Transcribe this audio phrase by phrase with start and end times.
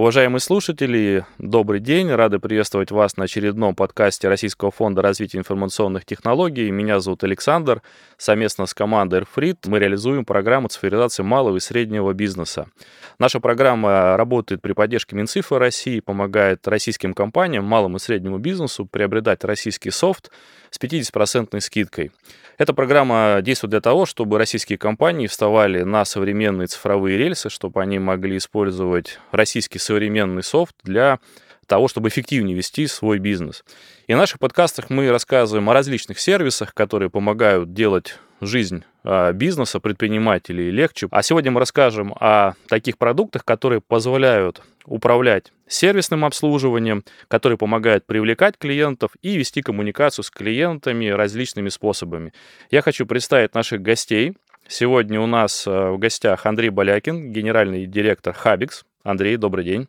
[0.00, 2.10] Уважаемые слушатели, добрый день.
[2.10, 6.70] Рады приветствовать вас на очередном подкасте Российского фонда развития информационных технологий.
[6.70, 7.82] Меня зовут Александр.
[8.16, 12.68] Совместно с командой Airfrit мы реализуем программу цифровизации малого и среднего бизнеса.
[13.18, 19.44] Наша программа работает при поддержке Минцифры России, помогает российским компаниям, малому и среднему бизнесу приобретать
[19.44, 20.30] российский софт
[20.70, 22.12] с 50% скидкой.
[22.58, 27.98] Эта программа действует для того, чтобы российские компании вставали на современные цифровые рельсы, чтобы они
[27.98, 31.20] могли использовать российский современный софт для
[31.66, 33.64] того, чтобы эффективнее вести свой бизнес.
[34.08, 39.80] И в наших подкастах мы рассказываем о различных сервисах, которые помогают делать жизнь а, бизнеса,
[39.80, 41.08] предпринимателей легче.
[41.10, 48.58] А сегодня мы расскажем о таких продуктах, которые позволяют управлять сервисным обслуживанием, которые помогают привлекать
[48.58, 52.32] клиентов и вести коммуникацию с клиентами различными способами.
[52.70, 54.36] Я хочу представить наших гостей.
[54.68, 58.84] Сегодня у нас а, в гостях Андрей Болякин, генеральный директор Хабикс.
[59.02, 59.88] Андрей, добрый день.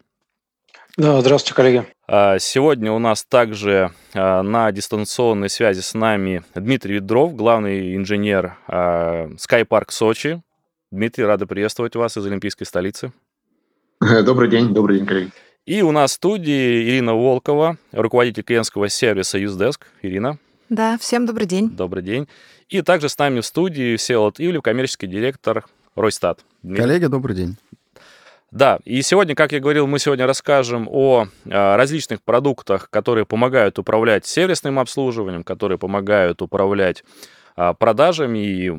[0.97, 1.85] Да, здравствуйте, коллеги.
[2.07, 8.57] А, сегодня у нас также а, на дистанционной связи с нами Дмитрий Ведров, главный инженер
[8.67, 10.41] а, Skypark Сочи.
[10.91, 13.13] Дмитрий, рада приветствовать вас из Олимпийской столицы.
[14.01, 15.31] Добрый день, добрый день, коллеги.
[15.67, 19.81] И у нас в студии Ирина Волкова, руководитель клиентского сервиса UseDesk.
[20.01, 20.39] Ирина.
[20.69, 21.69] Да, всем добрый день.
[21.69, 22.27] Добрый день.
[22.69, 26.43] И также с нами в студии Всеволод Ивлев, коммерческий директор Ройстат.
[26.63, 27.57] Коллеги, добрый день.
[28.49, 33.77] Да, и сегодня, как я говорил, мы сегодня расскажем о а, различных продуктах, которые помогают
[33.77, 37.03] управлять сервисным обслуживанием, которые помогают управлять
[37.55, 38.71] а, продажами и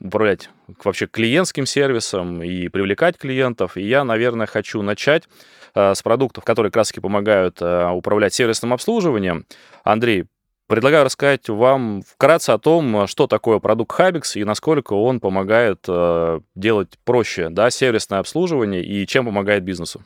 [0.00, 0.50] управлять
[0.82, 3.76] вообще клиентским сервисом и привлекать клиентов.
[3.76, 5.28] И я, наверное, хочу начать
[5.74, 9.46] с продуктов, которые как раз таки помогают управлять сервисным обслуживанием.
[9.82, 10.26] Андрей,
[10.66, 16.40] Предлагаю рассказать вам вкратце о том, что такое продукт Habix и насколько он помогает э,
[16.54, 20.00] делать проще да, сервисное обслуживание и чем помогает бизнесу.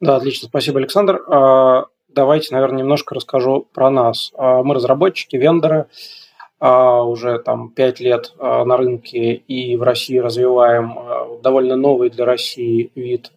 [0.00, 1.22] Да, отлично, спасибо, Александр.
[1.28, 4.32] А, давайте, наверное, немножко расскажу про нас.
[4.34, 5.88] А, мы разработчики, вендоры,
[6.62, 10.96] уже там 5 лет на рынке и в России развиваем
[11.42, 13.32] довольно новый для России вид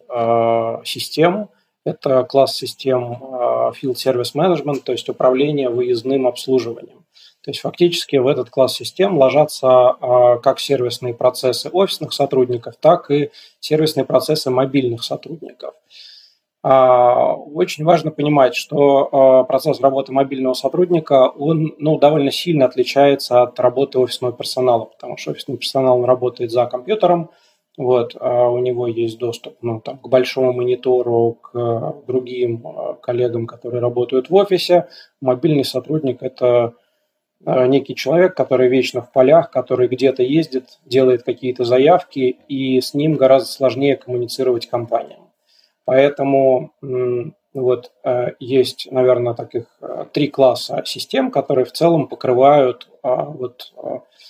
[0.84, 1.48] системы
[1.86, 7.04] это класс систем а, Field Service Management, то есть управление выездным обслуживанием.
[7.42, 13.08] То есть фактически в этот класс систем ложатся а, как сервисные процессы офисных сотрудников, так
[13.12, 15.74] и сервисные процессы мобильных сотрудников.
[16.68, 23.60] А, очень важно понимать, что процесс работы мобильного сотрудника, он ну, довольно сильно отличается от
[23.60, 27.30] работы офисного персонала, потому что офисный персонал работает за компьютером,
[27.78, 32.66] вот, а у него есть доступ ну, там, к большому монитору, к другим
[33.00, 34.88] коллегам, которые работают в офисе.
[35.20, 36.72] Мобильный сотрудник– это
[37.44, 43.14] некий человек, который вечно в полях, который где-то ездит, делает какие-то заявки, и с ним
[43.14, 45.25] гораздо сложнее коммуницировать компаниям.
[45.86, 46.72] Поэтому
[47.54, 47.92] вот
[48.38, 49.64] есть, наверное, таких
[50.12, 53.72] три класса систем, которые в целом покрывают вот,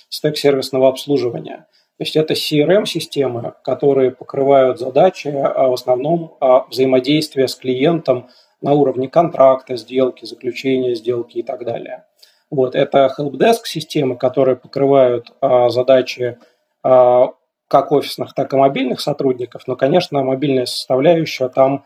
[0.09, 1.65] стек сервисного обслуживания–
[1.97, 8.29] то есть это CRM-системы, которые покрывают задачи а, в основном а, взаимодействия с клиентом
[8.61, 12.05] на уровне контракта, сделки, заключения сделки и так далее.
[12.51, 16.37] Вот, это helpdesk-системы, которые покрывают а, задачи
[16.83, 17.31] а,
[17.67, 21.83] как офисных, так и мобильных сотрудников, но, конечно, мобильная составляющая там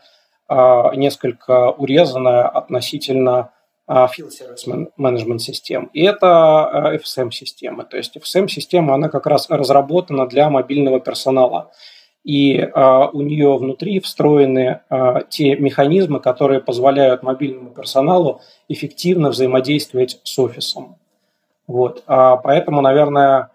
[0.48, 3.50] а, несколько урезанная относительно
[3.86, 5.88] а, Field Service Management систем.
[5.92, 7.84] И это а, FSM-система.
[7.84, 11.70] То есть FSM-система, она как раз разработана для мобильного персонала.
[12.24, 14.82] И у нее внутри встроены
[15.28, 20.98] те механизмы, которые позволяют мобильному персоналу эффективно взаимодействовать с офисом.
[21.66, 22.04] Вот.
[22.06, 23.50] Поэтому, наверное,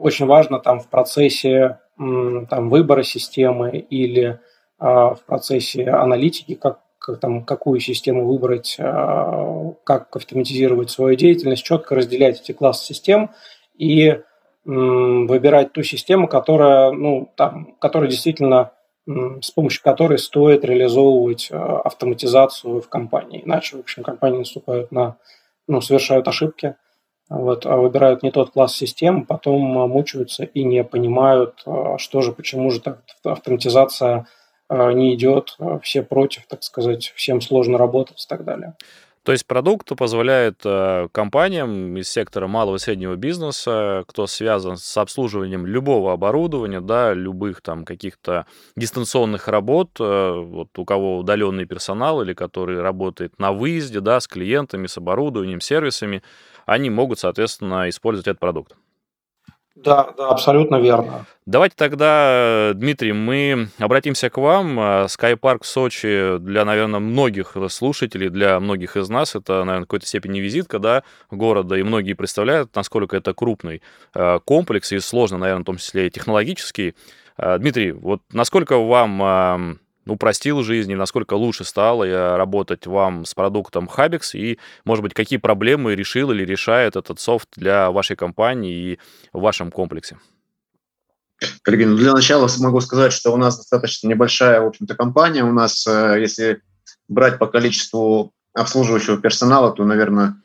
[0.00, 4.40] очень важно там в процессе там, выбора системы или
[4.78, 11.64] а, в процессе аналитики, как как, там, какую систему выбрать, а, как автоматизировать свою деятельность,
[11.64, 13.30] четко разделять эти классы систем
[13.76, 14.20] и
[14.64, 18.72] выбирать ту систему, которая, ну, там, которая действительно
[19.40, 23.42] с помощью которой стоит реализовывать а, автоматизацию в компании.
[23.44, 25.16] Иначе, в общем, компании наступают на,
[25.66, 26.76] ну, совершают ошибки,
[27.28, 31.62] вот, а выбирают не тот класс систем, потом мучаются и не понимают,
[31.98, 34.26] что же, почему же так автоматизация
[34.68, 38.74] а, не идет, а все против, так сказать, всем сложно работать и так далее.
[39.24, 40.62] То есть продукт позволяет
[41.12, 47.60] компаниям из сектора малого и среднего бизнеса, кто связан с обслуживанием любого оборудования, да, любых
[47.60, 54.18] там каких-то дистанционных работ, вот у кого удаленный персонал или который работает на выезде, да,
[54.18, 56.22] с клиентами, с оборудованием, сервисами,
[56.68, 58.76] они могут, соответственно, использовать этот продукт.
[59.74, 61.24] Да, да, абсолютно верно.
[61.46, 64.78] Давайте тогда, Дмитрий, мы обратимся к вам.
[64.78, 70.06] Skypark в Сочи для, наверное, многих слушателей, для многих из нас это, наверное, в какой-то
[70.06, 73.80] степени визитка да, города, и многие представляют, насколько это крупный
[74.14, 76.96] э, комплекс и сложно, наверное, в том числе и технологический.
[77.36, 79.78] Э, Дмитрий, вот насколько вам
[80.10, 85.14] упростил жизнь, и насколько лучше стало э, работать вам с продуктом Habix, и, может быть,
[85.14, 88.98] какие проблемы решил или решает этот софт для вашей компании и
[89.32, 90.18] в вашем комплексе?
[91.62, 95.44] Коллеги, ну для начала могу сказать, что у нас достаточно небольшая, в общем-то, компания.
[95.44, 96.62] У нас, э, если
[97.08, 100.36] брать по количеству обслуживающего персонала, то, наверное,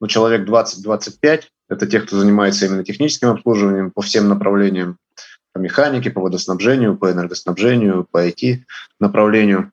[0.00, 1.42] ну, человек 20-25.
[1.68, 4.96] Это те, кто занимается именно техническим обслуживанием по всем направлениям
[5.52, 8.60] по механике, по водоснабжению, по энергоснабжению, по IT
[8.98, 9.72] направлению.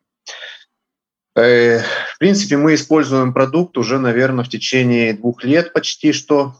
[1.36, 6.56] Э, в принципе, мы используем продукт уже, наверное, в течение двух лет почти что,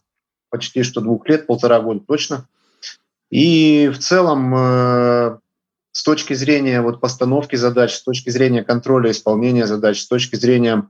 [0.50, 2.48] почти что двух лет, полтора года точно.
[3.32, 5.40] И в целом э,
[5.92, 10.88] с точки зрения вот постановки задач, с точки зрения контроля исполнения задач, с точки зрения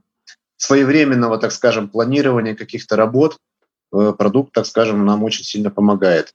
[0.58, 3.38] своевременного, так скажем, планирования каких-то работ,
[3.94, 6.34] э, продукт, так скажем, нам очень сильно помогает.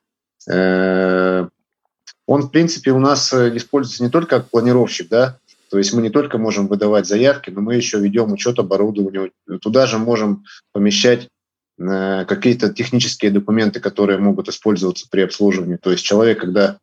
[2.25, 5.39] Он, в принципе, у нас э, используется не только как планировщик, да,
[5.69, 9.31] то есть мы не только можем выдавать заявки, но мы еще ведем учет оборудования.
[9.59, 11.29] Туда же можем помещать
[11.79, 15.77] э, какие-то технические документы, которые могут использоваться при обслуживании.
[15.77, 16.77] То есть человек, когда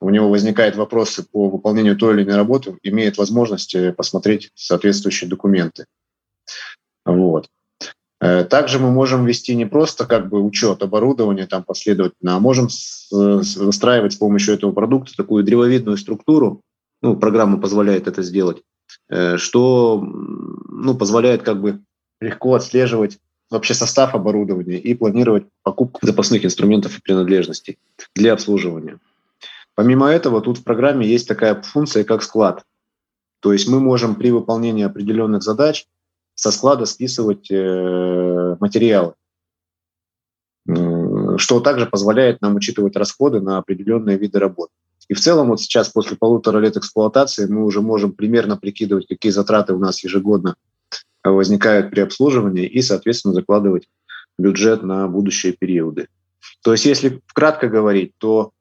[0.00, 5.28] у него возникают вопросы по выполнению той или иной работы, имеет возможность э, посмотреть соответствующие
[5.28, 5.86] документы.
[7.04, 7.48] Вот.
[8.20, 12.68] Э, также мы можем вести не просто как бы учет оборудования там последовательно, а можем
[13.10, 16.62] выстраивать с помощью этого продукта такую древовидную структуру,
[17.00, 18.62] ну, программа позволяет это сделать,
[19.08, 21.80] э, что ну, позволяет как бы
[22.20, 23.18] легко отслеживать
[23.50, 27.78] вообще состав оборудования и планировать покупку запасных инструментов и принадлежностей
[28.14, 28.98] для обслуживания.
[29.74, 32.64] Помимо этого, тут в программе есть такая функция, как склад.
[33.40, 35.86] То есть мы можем при выполнении определенных задач
[36.38, 39.14] со склада списывать э, материалы,
[41.36, 44.70] что также позволяет нам учитывать расходы на определенные виды работ.
[45.08, 49.32] И в целом вот сейчас после полутора лет эксплуатации мы уже можем примерно прикидывать, какие
[49.32, 50.54] затраты у нас ежегодно
[51.24, 53.88] возникают при обслуживании и, соответственно, закладывать
[54.38, 56.06] бюджет на будущие периоды.
[56.62, 58.52] То есть, если кратко говорить, то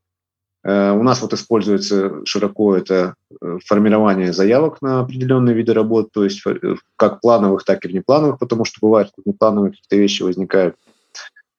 [0.70, 6.42] у нас вот используется широко это э, формирование заявок на определенные виды работ, то есть
[6.46, 10.76] э, как плановых, так и внеплановых, потому что бывает, что внеплановые какие-то вещи возникают.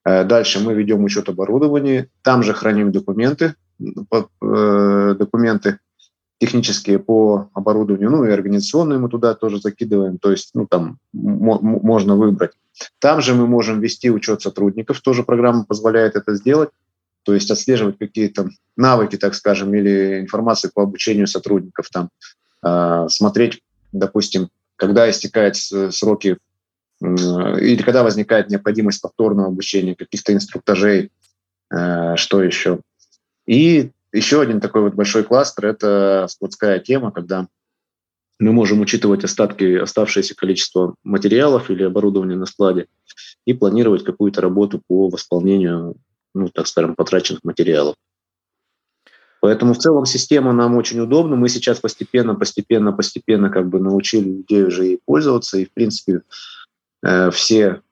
[0.05, 3.55] Дальше мы ведем учет оборудования, там же храним документы,
[4.41, 5.79] документы
[6.39, 12.17] технические по оборудованию, ну и организационные мы туда тоже закидываем, то есть ну, там можно
[12.17, 12.53] выбрать.
[13.01, 16.71] Там же мы можем вести учет сотрудников, тоже программа позволяет это сделать
[17.29, 22.09] то есть отслеживать какие-то навыки, так скажем, или информацию по обучению сотрудников, там,
[22.65, 23.61] э, смотреть,
[23.93, 26.39] допустим, когда истекают сроки
[27.03, 31.11] или когда возникает необходимость повторного обучения, каких-то инструктажей,
[31.71, 32.81] э, что еще.
[33.45, 37.47] И еще один такой вот большой кластер– это складская тема, когда
[38.39, 42.87] мы можем учитывать остатки, оставшееся количество материалов или оборудования на складе
[43.45, 45.97] и планировать какую-то работу по восполнению
[46.35, 47.97] ну, так скажем, потраченных материалов.
[49.41, 51.37] Поэтому в целом система нам очень удобна.
[51.37, 55.59] Мы сейчас постепенно, постепенно, постепенно как бы научили людей уже ей пользоваться.
[55.59, 56.23] И, в принципе,
[57.05, 57.83] э, все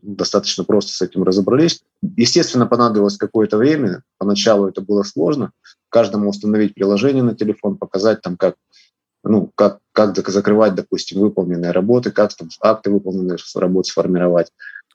[0.00, 1.82] достаточно просто с этим разобрались.
[2.16, 4.02] Естественно, понадобилось какое-то время.
[4.18, 5.52] Поначалу это было сложно.
[5.88, 8.56] Каждому установить приложение на телефон, показать там, как,
[9.24, 14.52] ну, как, как закрывать, допустим, выполненные работы, как там акты выполненные работы сформировать.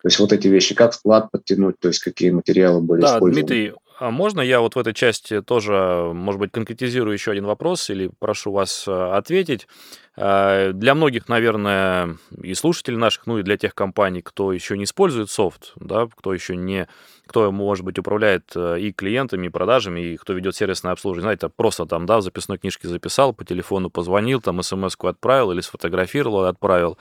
[0.07, 3.33] То есть вот эти вещи, как склад подтянуть, то есть какие материалы были да, использованы.
[3.33, 7.89] Дмитрий, а можно я вот в этой части тоже, может быть, конкретизирую еще один вопрос
[7.89, 9.67] или прошу вас э, ответить?
[10.15, 14.85] Э, для многих, наверное, и слушателей наших, ну и для тех компаний, кто еще не
[14.85, 16.87] использует софт, да, кто еще не,
[17.25, 21.53] кто, может быть, управляет э, и клиентами, и продажами, и кто ведет сервисное обслуживание, знаете,
[21.53, 26.45] просто там, да, в записной книжке записал, по телефону позвонил, там смс-ку отправил или сфотографировал
[26.45, 26.97] и отправил.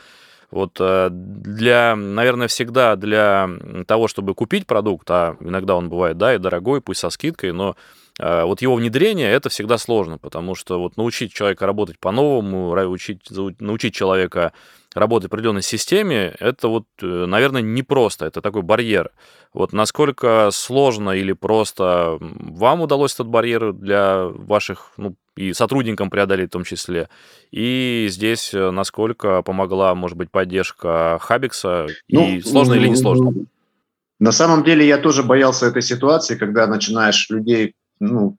[0.50, 3.48] Вот э, для, наверное, всегда для
[3.86, 7.76] того, чтобы купить продукт, а иногда он бывает, да, и дорогой, пусть со скидкой, но
[8.20, 13.28] э, вот его внедрение это всегда сложно, потому что вот научить человека работать по-новому, учить,
[13.60, 14.52] научить человека
[14.96, 19.10] работать в определенной системе, это вот, э, наверное, непросто, это такой барьер.
[19.52, 26.48] Вот насколько сложно или просто вам удалось этот барьер для ваших ну, и сотрудникам преодолеть
[26.48, 27.08] в том числе.
[27.50, 33.32] И здесь э, насколько помогла, может быть, поддержка Хабикса, ну, и сложно или не сложно?
[34.18, 38.36] На самом деле я тоже боялся этой ситуации, когда начинаешь людей ну,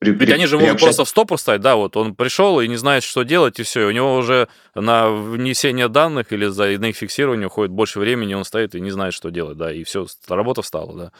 [0.00, 2.76] при, Ведь они же могут просто в стопор стать, да, вот он пришел и не
[2.76, 7.48] знает, что делать, и все, у него уже на внесение данных или за их фиксирование
[7.48, 10.96] уходит больше времени, он стоит и не знает, что делать, да, и все, работа встала,
[10.96, 11.12] да,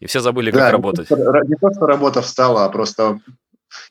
[0.00, 1.10] и все забыли, да, как работать.
[1.10, 3.20] Не то, не то, что работа встала, а просто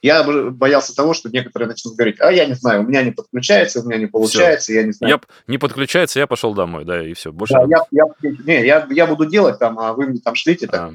[0.03, 3.81] я боялся того, что некоторые начнут говорить, а я не знаю, у меня не подключается,
[3.81, 4.75] у меня не получается, все.
[4.75, 5.13] я не знаю.
[5.15, 7.31] Я, не подключается, я пошел домой, да, и все.
[7.31, 10.67] Больше да, я, я, не, я, я буду делать там, а вы мне там шлите,
[10.67, 10.81] так.
[10.81, 10.93] А,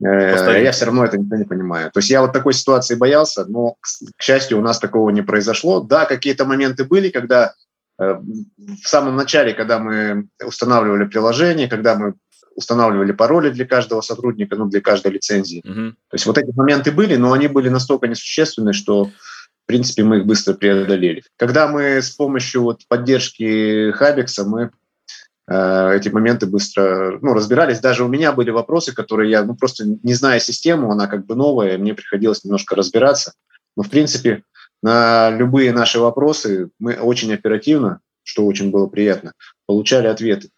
[0.00, 1.90] я все равно это никто не понимаю.
[1.90, 5.80] То есть я вот такой ситуации боялся, но, к, счастью, у нас такого не произошло.
[5.80, 7.54] Да, какие-то моменты были, когда
[7.98, 12.14] э, в самом начале, когда мы устанавливали приложение, когда мы
[12.54, 15.62] устанавливали пароли для каждого сотрудника, ну, для каждой лицензии.
[15.64, 15.92] Uh-huh.
[15.92, 20.18] То есть вот эти моменты были, но они были настолько несущественны, что, в принципе, мы
[20.18, 21.22] их быстро преодолели.
[21.36, 24.70] Когда мы с помощью вот поддержки Хабекса мы
[25.48, 27.78] эти моменты быстро ну, разбирались.
[27.78, 31.36] Даже у меня были вопросы, которые я, ну, просто не зная систему, она как бы
[31.36, 33.32] новая, мне приходилось немножко разбираться.
[33.76, 34.42] Но, в принципе,
[34.82, 39.32] на любые наши вопросы мы очень оперативно, что очень было приятно,
[39.66, 40.50] получали ответы.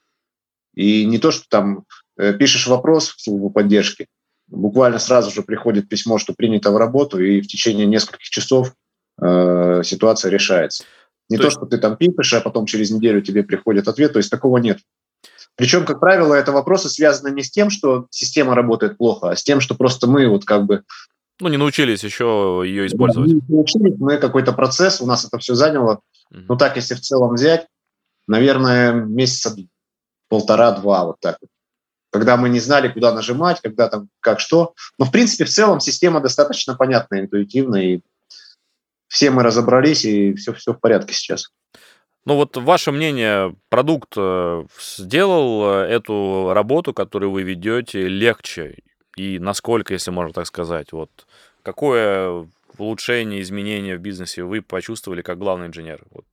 [0.75, 1.85] И не то, что там
[2.17, 4.07] э, пишешь вопрос в службу поддержки,
[4.47, 8.73] буквально сразу же приходит письмо, что принято в работу, и в течение нескольких часов
[9.21, 10.85] э, ситуация решается.
[11.29, 14.19] Не то, то, что ты там пишешь, а потом через неделю тебе приходит ответ, то
[14.19, 14.79] есть такого нет.
[15.57, 19.43] Причем, как правило, это вопросы связаны не с тем, что система работает плохо, а с
[19.43, 20.85] тем, что просто мы вот как бы...
[21.41, 23.31] Ну, не научились еще ее использовать.
[23.31, 26.01] Не научились, мы какой-то процесс, у нас это все заняло.
[26.33, 26.45] Mm-hmm.
[26.49, 27.67] Ну, так, если в целом взять,
[28.27, 29.57] наверное, месяца
[30.29, 31.51] полтора-два, вот так вот.
[32.11, 34.75] Когда мы не знали, куда нажимать, когда там, как что.
[34.99, 38.01] Но, в принципе, в целом система достаточно понятная, интуитивная, и
[39.09, 41.51] все мы разобрались, и все, все в порядке сейчас.
[42.25, 48.77] Ну вот ваше мнение, продукт э, сделал э, эту работу, которую вы ведете, легче?
[49.17, 51.11] И насколько, если можно так сказать, вот
[51.63, 52.47] какое
[52.77, 56.05] улучшение, изменение в бизнесе вы почувствовали как главный инженер?
[56.11, 56.25] Вот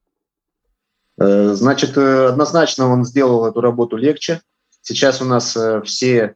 [1.17, 4.41] Э, значит, однозначно он сделал эту работу легче.
[4.82, 6.36] Сейчас у нас все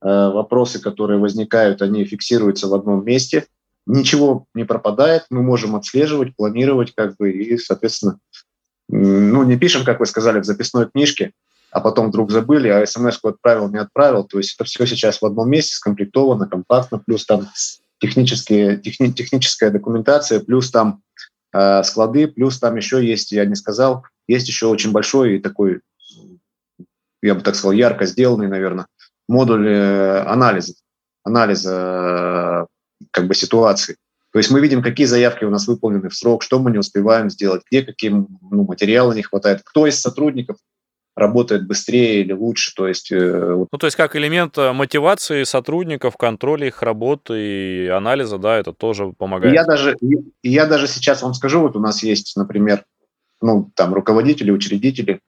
[0.00, 3.46] вопросы, которые возникают, они фиксируются в одном месте.
[3.86, 8.18] Ничего не пропадает, мы можем отслеживать, планировать, как бы, и, соответственно,
[8.88, 11.32] ну, не пишем, как вы сказали, в записной книжке,
[11.70, 14.24] а потом вдруг забыли, а смс-ку отправил, не отправил.
[14.24, 17.48] То есть это все сейчас в одном месте, скомплектовано, компактно, плюс там
[18.00, 21.02] технические, техни, техническая документация, плюс там
[21.56, 25.80] Э, склады, плюс там еще есть, я не сказал, есть еще очень большой и такой,
[27.22, 28.86] я бы так сказал, ярко сделанный, наверное,
[29.26, 30.74] модуль э, анализа,
[31.24, 32.66] анализа
[33.10, 33.96] как бы ситуации.
[34.32, 37.30] То есть мы видим, какие заявки у нас выполнены в срок, что мы не успеваем
[37.30, 38.28] сделать, где какие ну,
[38.64, 40.58] материалы не хватает, кто из сотрудников
[41.14, 42.74] работает быстрее или лучше.
[42.76, 48.58] То есть, ну, то есть как элемент мотивации сотрудников, контроля их работы и анализа, да,
[48.58, 49.54] это тоже помогает.
[49.54, 49.96] Я даже,
[50.42, 52.84] я даже сейчас вам скажу, вот у нас есть, например,
[53.40, 55.20] ну, там, руководители, учредители,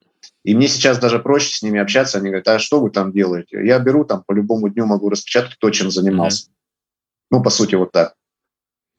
[0.44, 2.18] и мне сейчас даже проще с ними общаться.
[2.18, 3.64] Они говорят, а что вы там делаете?
[3.64, 6.46] Я беру там по любому дню могу распечатать, кто чем занимался.
[6.46, 6.57] Mm-hmm.
[7.30, 8.14] Ну, по сути, вот так.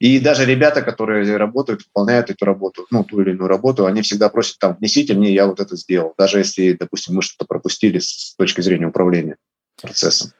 [0.00, 4.30] И даже ребята, которые работают, выполняют эту работу, ну, ту или иную работу, они всегда
[4.30, 6.14] просят там, внесите мне, я вот это сделал.
[6.16, 9.36] Даже если, допустим, мы что-то пропустили с точки зрения управления
[9.80, 10.32] процессом.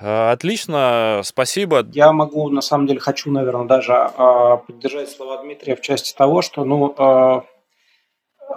[0.00, 1.86] А, отлично, спасибо.
[1.92, 6.42] Я могу, на самом деле, хочу, наверное, даже а, поддержать слова Дмитрия в части того,
[6.42, 7.44] что, ну, а,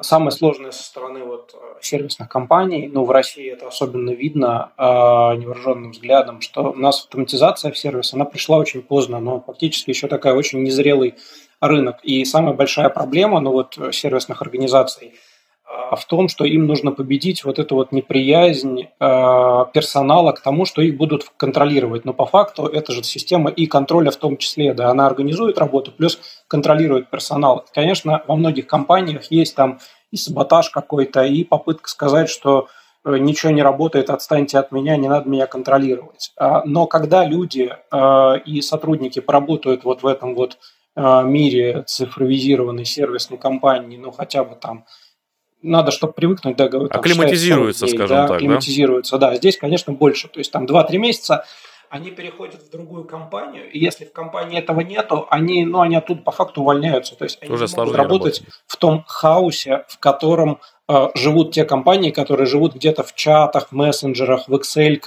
[0.01, 4.81] самое сложное со стороны вот э, сервисных компаний, ну, в России это особенно видно э,
[4.83, 10.07] невооруженным взглядом, что у нас автоматизация в сервис, она пришла очень поздно, но фактически еще
[10.07, 11.15] такая очень незрелый
[11.59, 11.97] рынок.
[12.03, 15.13] И самая большая проблема, ну, вот сервисных организаций–
[15.93, 18.85] а в том, что им нужно победить вот эту вот неприязнь э,
[19.73, 22.05] персонала к тому, что их будут контролировать.
[22.05, 25.91] Но по факту это же система и контроля в том числе, да, она организует работу,
[25.91, 27.65] плюс контролирует персонал.
[27.73, 29.79] Конечно, во многих компаниях есть там
[30.11, 32.67] и саботаж какой-то, и попытка сказать, что
[33.05, 36.31] э, ничего не работает, отстаньте от меня, не надо меня контролировать.
[36.37, 40.57] А, но когда люди э, и сотрудники поработают вот в этом вот
[40.95, 44.85] мире цифровизированной сервисной компании, ну хотя бы там
[45.63, 49.31] надо, чтобы привыкнуть, да, там, Акклиматизируется, дней, скажем да, так, акклиматизируется, да?
[49.31, 49.35] да.
[49.37, 50.27] Здесь, конечно, больше.
[50.27, 51.45] То есть там 2-3 месяца
[51.93, 56.23] они переходят в другую компанию, и если в компании этого нету, они, ну, они оттуда
[56.23, 57.15] по факту увольняются.
[57.15, 58.61] То есть они Уже могут работать работать.
[58.65, 63.73] в том хаосе, в котором э, живут те компании, которые живут где-то в чатах, в
[63.73, 64.99] мессенджерах, в Excel,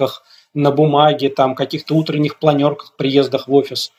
[0.54, 3.90] на бумаге, там, каких-то утренних планерках, приездах в офис.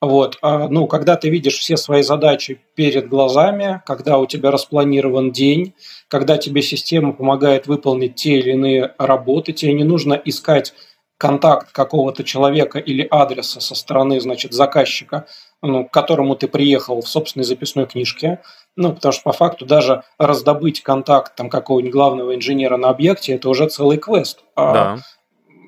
[0.00, 5.32] Вот, а, ну, когда ты видишь все свои задачи перед глазами, когда у тебя распланирован
[5.32, 5.74] день,
[6.06, 10.72] когда тебе система помогает выполнить те или иные работы, тебе не нужно искать
[11.18, 15.26] контакт какого-то человека или адреса со стороны, значит, заказчика,
[15.60, 18.40] ну, к которому ты приехал в собственной записной книжке.
[18.76, 23.48] Ну, потому что по факту даже раздобыть контакт там какого-нибудь главного инженера на объекте– это
[23.48, 24.44] уже целый квест.
[24.54, 24.98] А да.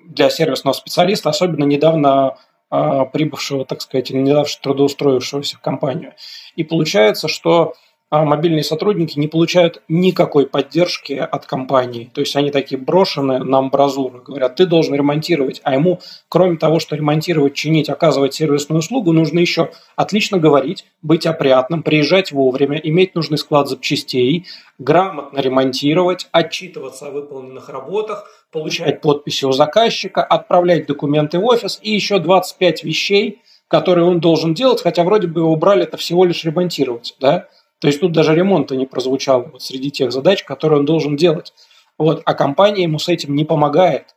[0.07, 2.37] Для сервисного специалиста, особенно недавно а,
[2.71, 6.15] прибывшего, так сказать, или недавно трудоустроившегося в компанию.
[6.57, 7.75] И получается, что
[8.11, 12.11] а мобильные сотрудники не получают никакой поддержки от компании.
[12.13, 16.81] То есть они такие брошены на амбразуру, говорят, ты должен ремонтировать, а ему, кроме того,
[16.81, 23.15] что ремонтировать, чинить, оказывать сервисную услугу, нужно еще отлично говорить, быть опрятным, приезжать вовремя, иметь
[23.15, 24.45] нужный склад запчастей,
[24.79, 31.93] грамотно ремонтировать, отчитываться о выполненных работах, получать подписи у заказчика, отправлять документы в офис и
[31.93, 36.45] еще 25 вещей, которые он должен делать, хотя вроде бы его брали это всего лишь
[36.45, 37.47] ремонтировать, да,
[37.81, 41.53] то есть тут даже ремонта не прозвучало вот среди тех задач, которые он должен делать.
[41.99, 44.15] Вот, а компания ему с этим не помогает.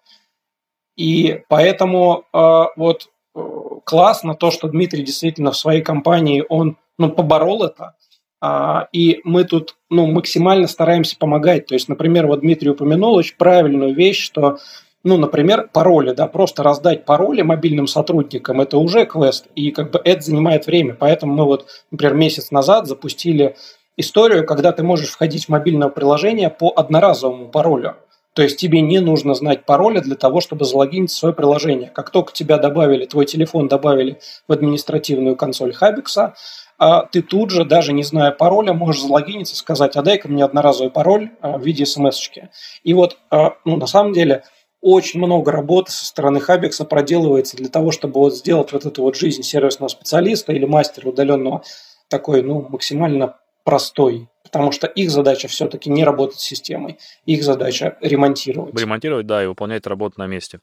[0.95, 3.39] И поэтому э, вот э,
[3.85, 7.95] классно то, что Дмитрий действительно в своей компании, он ну, поборол это,
[8.41, 11.65] э, и мы тут ну, максимально стараемся помогать.
[11.65, 14.57] То есть, например, вот Дмитрий упомянул очень правильную вещь, что
[15.03, 20.01] ну, например, пароли, да, просто раздать пароли мобильным сотрудникам, это уже квест, и как бы
[20.03, 20.95] это занимает время.
[20.97, 23.55] Поэтому мы вот, например, месяц назад запустили
[23.97, 27.95] историю, когда ты можешь входить в мобильное приложение по одноразовому паролю.
[28.33, 31.91] То есть тебе не нужно знать пароля для того, чтобы залогинить свое приложение.
[31.93, 36.33] Как только тебя добавили, твой телефон добавили в административную консоль Хабикса,
[36.79, 40.43] а ты тут же, даже не зная пароля, можешь залогиниться и сказать, а дай-ка мне
[40.43, 42.49] одноразовый пароль а, в виде смс-очки.
[42.83, 44.43] И вот, а, ну, на самом деле,
[44.83, 49.15] очень много работы со стороны Хабекса проделывается для того, чтобы вот сделать вот эту вот
[49.15, 51.63] жизнь сервисного специалиста или мастера удаленного
[52.09, 54.27] такой, ну, максимально простой.
[54.43, 58.77] Потому что их задача все-таки не работать с системой, их задача ремонтировать.
[58.77, 60.59] Ремонтировать, да, и выполнять работу на месте.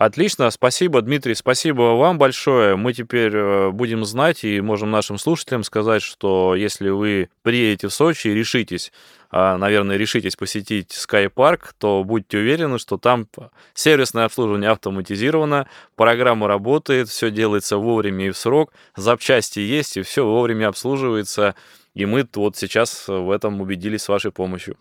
[0.00, 2.74] Отлично, спасибо, Дмитрий, спасибо вам большое.
[2.74, 7.92] Мы теперь э, будем знать и можем нашим слушателям сказать, что если вы приедете в
[7.92, 8.92] Сочи и решитесь,
[9.30, 13.26] а, наверное, решитесь посетить Park, то будьте уверены, что там
[13.74, 20.24] сервисное обслуживание автоматизировано, программа работает, все делается вовремя и в срок, запчасти есть, и все
[20.24, 21.54] вовремя обслуживается.
[21.92, 24.78] И мы вот сейчас в этом убедились с вашей помощью.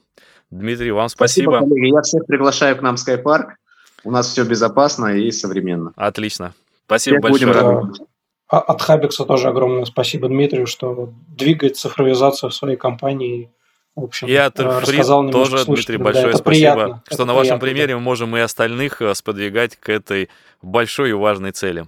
[0.49, 1.51] Дмитрий, вам спасибо.
[1.51, 1.93] Спасибо, коллеги.
[1.93, 3.55] Я всех приглашаю к нам в Park.
[4.03, 5.93] У нас все безопасно и современно.
[5.95, 6.53] Отлично.
[6.85, 7.81] Спасибо Всех большое.
[7.81, 8.07] Будем
[8.49, 13.51] а от Хабикса тоже огромное спасибо Дмитрию, что двигает цифровизацию в своей компании.
[13.95, 17.59] В общем, и от э, рассказал тоже, Дмитрий, большое да, спасибо, приятно, что на вашем
[17.59, 17.95] примере да.
[17.95, 20.29] мы можем и остальных э, сподвигать к этой
[20.63, 21.85] большой и важной цели.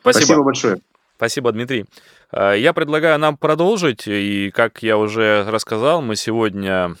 [0.00, 0.78] Спасибо, спасибо большое.
[1.16, 1.84] Спасибо, Дмитрий.
[2.32, 6.96] Э, я предлагаю нам продолжить, и, как я уже рассказал, мы сегодня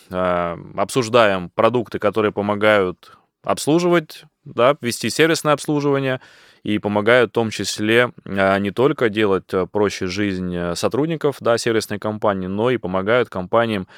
[0.76, 6.20] обсуждаем продукты, которые помогают обслуживать, да, вести сервисное обслуживание
[6.62, 11.58] и помогают в том числе а, не только делать э, проще жизнь э, сотрудников да,
[11.58, 13.88] сервисной компании, но и помогают компаниям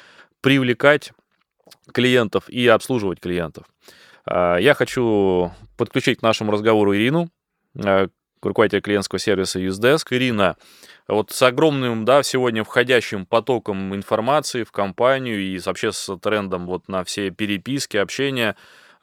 [0.41, 1.11] привлекать
[1.93, 3.65] клиентов и обслуживать клиентов.
[4.25, 7.29] А, я хочу подключить к нашему разговору Ирину,
[7.75, 8.07] э,
[8.41, 10.07] руководитель клиентского сервиса Usedesk.
[10.11, 10.55] Ирина,
[11.07, 16.87] вот с огромным, да, сегодня входящим потоком информации в компанию и вообще с трендом вот
[16.87, 18.55] на все переписки, общения,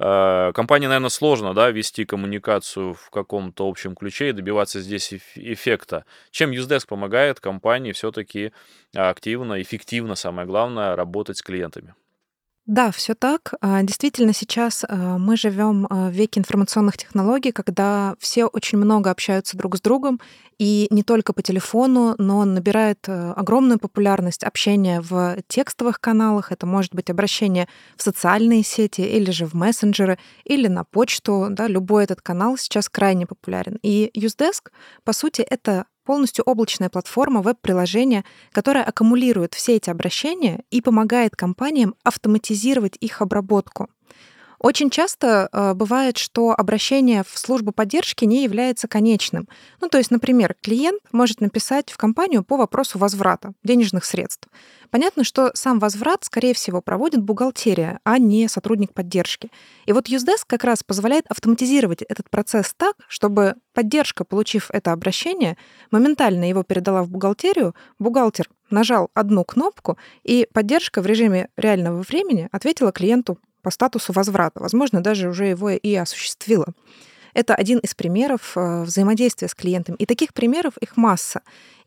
[0.03, 6.05] компании, наверное, сложно да, вести коммуникацию в каком-то общем ключе и добиваться здесь эффекта.
[6.31, 8.53] Чем Usedesk помогает компании все-таки
[8.95, 11.95] активно, эффективно, самое главное, работать с клиентами?
[12.67, 13.55] Да, все так.
[13.61, 19.11] А, действительно, сейчас а, мы живем а, в веке информационных технологий, когда все очень много
[19.11, 20.21] общаются друг с другом,
[20.59, 26.53] и не только по телефону, но набирает огромную популярность общение в текстовых каналах.
[26.53, 31.49] Это может быть обращение в социальные сети или же в мессенджеры, или на почту.
[31.51, 33.81] Да, любой этот канал сейчас крайне популярен.
[33.83, 34.71] И Usedesk,
[35.03, 41.95] по сути, это полностью облачная платформа, веб-приложение, которое аккумулирует все эти обращения и помогает компаниям
[42.05, 43.89] автоматизировать их обработку.
[44.63, 49.49] Очень часто э, бывает, что обращение в службу поддержки не является конечным.
[49.81, 54.49] Ну, то есть, например, клиент может написать в компанию по вопросу возврата денежных средств.
[54.91, 59.51] Понятно, что сам возврат, скорее всего, проводит бухгалтерия, а не сотрудник поддержки.
[59.87, 65.57] И вот Usedesk как раз позволяет автоматизировать этот процесс так, чтобы поддержка, получив это обращение,
[65.91, 72.49] моментально его передала в бухгалтерию, бухгалтер нажал одну кнопку, и поддержка в режиме реального времени
[72.53, 74.61] ответила клиенту по статусу возврата.
[74.61, 76.67] Возможно, даже уже его и осуществила.
[77.35, 79.95] Это один из примеров э, взаимодействия с клиентом.
[79.95, 81.41] И таких примеров их масса.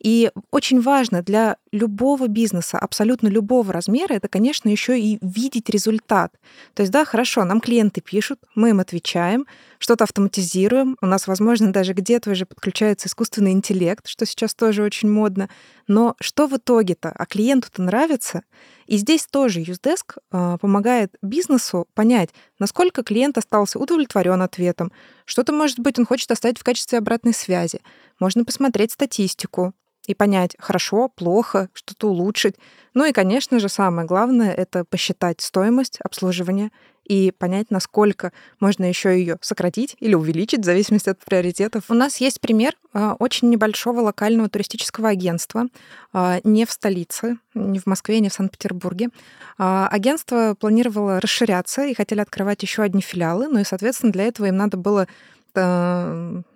[0.06, 6.32] И очень важно для любого бизнеса, абсолютно любого размера, это, конечно, еще и видеть результат.
[6.76, 9.48] То есть, да, хорошо, нам клиенты пишут, мы им отвечаем,
[9.80, 15.10] что-то автоматизируем, у нас, возможно, даже где-то уже подключается искусственный интеллект, что сейчас тоже очень
[15.10, 15.50] модно.
[15.88, 17.10] Но что в итоге-то?
[17.10, 18.44] А клиенту-то нравится?
[18.86, 24.91] И здесь тоже Usedesk э, помогает бизнесу понять, насколько клиент остался удовлетворен ответом,
[25.26, 27.80] что-то, может быть, он хочет оставить в качестве обратной связи.
[28.20, 29.74] Можно посмотреть статистику,
[30.08, 32.56] и понять, хорошо, плохо, что-то улучшить.
[32.94, 36.72] Ну и, конечно же, самое главное— это посчитать стоимость обслуживания
[37.06, 41.84] и понять, насколько можно еще ее сократить или увеличить, в зависимости от приоритетов.
[41.89, 45.68] У нас есть пример а, очень небольшого локального туристического агентства,
[46.13, 49.10] а, не в столице, не в Москве, не в Санкт-Петербурге.
[49.58, 54.48] А, агентство планировало расширяться и хотели открывать еще одни филиалы, ну и, соответственно, для этого
[54.48, 55.08] им надо было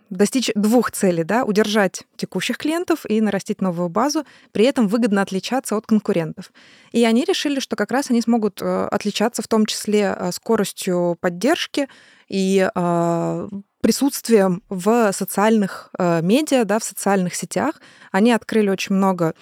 [0.10, 5.76] достичь двух целей, да, удержать текущих клиентов и нарастить новую базу, при этом выгодно отличаться
[5.78, 6.52] от конкурентов.
[6.92, 11.18] И они решили, что как раз они смогут э, отличаться в том числе э, скоростью
[11.20, 11.88] поддержки
[12.28, 13.50] и э,
[13.82, 17.80] присутствием в социальных медиа, да, в социальных сетях.
[18.12, 19.36] Они открыли очень много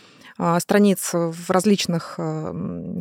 [0.59, 2.53] страниц в различных э,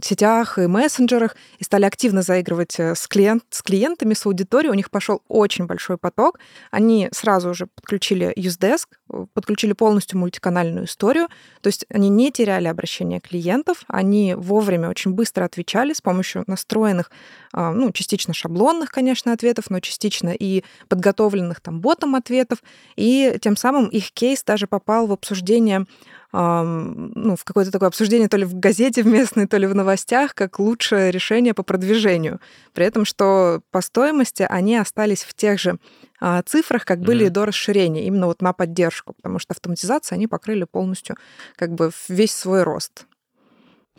[0.03, 4.71] сетях и мессенджерах и стали активно заигрывать э, с, клиент, с клиентами, с аудиторией.
[4.71, 6.39] У них пошел очень большой поток.
[6.71, 11.29] Они сразу же подключили Usedesk, э, подключили полностью мультиканальную историю.
[11.61, 17.11] То есть они не теряли обращение клиентов, они вовремя очень быстро отвечали с помощью настроенных,
[17.53, 22.63] а, ну, частично шаблонных, конечно, ответов, но частично и подготовленных там ботом ответов.
[22.97, 25.87] И тем самым их кейс даже попал в обсуждение
[26.33, 30.35] ну, в какое-то такое обсуждение то ли в газете в местной, то ли в новостях,
[30.35, 32.41] как лучшее решение по продвижению.
[32.73, 35.79] При этом, что по стоимости они остались в тех же
[36.21, 37.31] а, цифрах, как были mm-hmm.
[37.31, 41.17] до расширения, именно вот на поддержку, потому что автоматизация они покрыли полностью
[41.57, 43.07] как бы весь свой рост.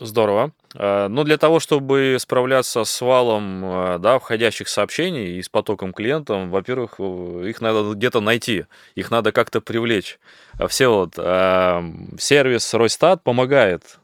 [0.00, 0.52] Здорово.
[0.76, 5.48] А, Но ну, для того, чтобы справляться с валом а, да, входящих сообщений и с
[5.48, 10.20] потоком клиентов, во-первых, э, их надо где-то найти, их надо как-то привлечь.
[10.68, 13.98] Все вот сервис Ройстат помогает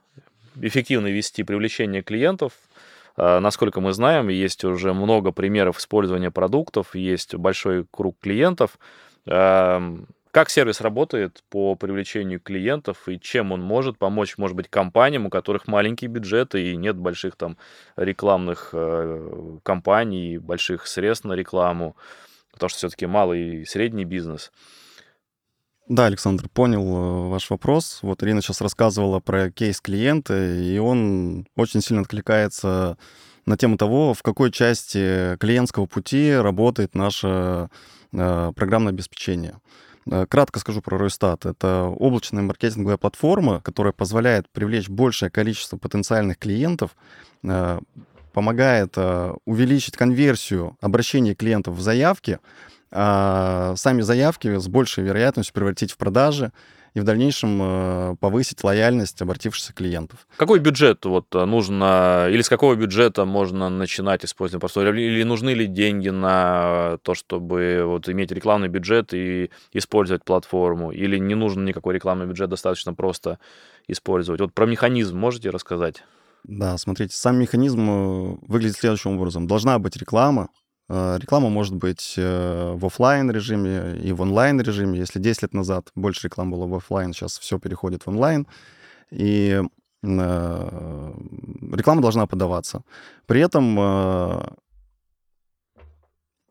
[0.60, 2.52] эффективно вести привлечение клиентов.
[3.16, 8.78] Насколько мы знаем, есть уже много примеров использования продуктов, есть большой круг клиентов.
[10.34, 15.30] Как сервис работает по привлечению клиентов и чем он может помочь, может быть, компаниям, у
[15.30, 17.56] которых маленькие бюджеты и нет больших там
[17.94, 21.94] рекламных э, компаний, больших средств на рекламу,
[22.52, 24.50] потому что все-таки малый и средний бизнес.
[25.86, 28.00] Да, Александр, понял э, ваш вопрос.
[28.02, 32.98] Вот Ирина сейчас рассказывала про кейс клиента, и он очень сильно откликается
[33.46, 37.68] на тему того, в какой части клиентского пути работает наше
[38.12, 39.60] э, программное обеспечение.
[40.10, 41.46] Э, кратко скажу про Ройстат.
[41.46, 46.96] Это облачная маркетинговая платформа, которая позволяет привлечь большее количество потенциальных клиентов,
[47.42, 47.80] э,
[48.32, 52.38] помогает э, увеличить конверсию обращений клиентов в заявки,
[52.90, 56.52] а сами заявки с большей вероятностью превратить в продажи,
[56.94, 60.26] и в дальнейшем э, повысить лояльность обратившихся клиентов.
[60.36, 65.50] Какой бюджет вот э, нужно, или с какого бюджета можно начинать использовать простой, или нужны
[65.50, 71.64] ли деньги на то, чтобы вот иметь рекламный бюджет и использовать платформу, или не нужен
[71.64, 73.40] никакой рекламный бюджет, достаточно просто
[73.88, 74.40] использовать?
[74.40, 76.04] Вот про механизм можете рассказать?
[76.44, 79.48] Да, смотрите, сам механизм э, выглядит следующим образом.
[79.48, 80.48] Должна быть реклама,
[80.88, 84.98] реклама может быть э, в офлайн режиме и в онлайн режиме.
[84.98, 88.46] Если 10 лет назад больше рекламы было в офлайн, сейчас все переходит в онлайн.
[89.10, 89.62] И
[90.02, 91.14] э,
[91.72, 92.82] реклама должна подаваться.
[93.26, 93.78] При этом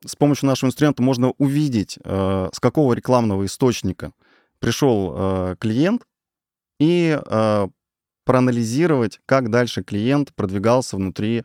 [0.06, 4.12] с помощью нашего инструмента можно увидеть, с какого рекламного источника
[4.60, 6.02] пришел клиент
[6.78, 7.18] и
[8.26, 11.44] проанализировать, как дальше клиент продвигался внутри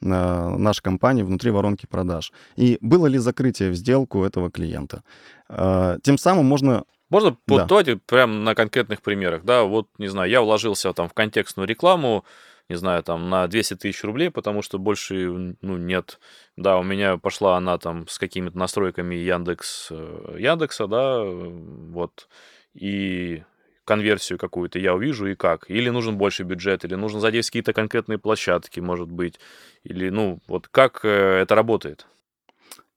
[0.00, 2.32] нашей компании внутри воронки продаж.
[2.56, 5.02] И было ли закрытие в сделку этого клиента.
[5.48, 7.36] А, тем самым можно можно да.
[7.48, 11.66] вот давайте прямо на конкретных примерах, да, вот, не знаю, я вложился там в контекстную
[11.66, 12.24] рекламу,
[12.68, 16.20] не знаю, там на 200 тысяч рублей, потому что больше, ну, нет.
[16.56, 22.28] Да, у меня пошла она там с какими-то настройками Яндекс, э, Яндекса, да, вот,
[22.74, 23.42] и
[23.90, 25.68] конверсию какую-то я увижу и как.
[25.68, 29.40] Или нужен больше бюджет, или нужно задействовать какие-то конкретные площадки, может быть.
[29.82, 32.06] Или, ну, вот как э, это работает?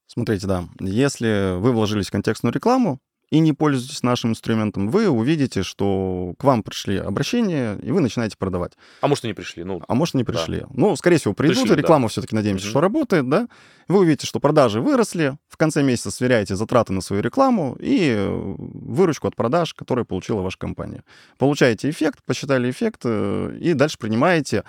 [0.06, 3.00] Смотрите, да, если вы вложились в контекстную рекламу,
[3.34, 8.38] и не пользуетесь нашим инструментом, вы увидите, что к вам пришли обращения, и вы начинаете
[8.38, 8.74] продавать.
[9.02, 9.64] А может, и не пришли.
[9.64, 10.60] Ну, а может, не пришли.
[10.60, 10.68] Да.
[10.72, 12.10] Ну, скорее всего, придут, пришли, реклама да.
[12.10, 12.70] все-таки, надеемся, mm-hmm.
[12.70, 13.48] что работает, да.
[13.88, 19.28] Вы увидите, что продажи выросли, в конце месяца сверяете затраты на свою рекламу и выручку
[19.28, 21.04] от продаж, которую получила ваша компания.
[21.40, 24.64] Получаете эффект, посчитали эффект, э, и дальше принимаете,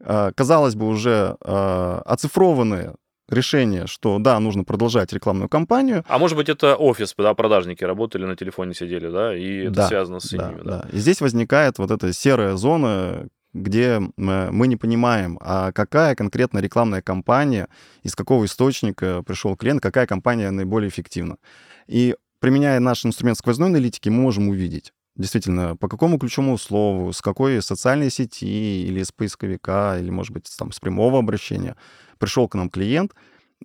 [0.00, 2.94] э, казалось бы, уже э, оцифрованные
[3.28, 6.04] решение, что да, нужно продолжать рекламную кампанию.
[6.08, 9.88] А может быть, это офис, да, продажники работали, на телефоне сидели, да, и это да,
[9.88, 10.82] связано с да, ними, да.
[10.82, 10.88] да.
[10.92, 17.02] И здесь возникает вот эта серая зона, где мы не понимаем, а какая конкретно рекламная
[17.02, 17.68] кампания,
[18.02, 21.38] из какого источника пришел клиент, какая компания наиболее эффективна.
[21.86, 27.22] И применяя наш инструмент сквозной аналитики, мы можем увидеть, действительно, по какому ключевому слову, с
[27.22, 31.74] какой социальной сети или с поисковика, или, может быть, там, с прямого обращения
[32.18, 33.12] пришел к нам клиент,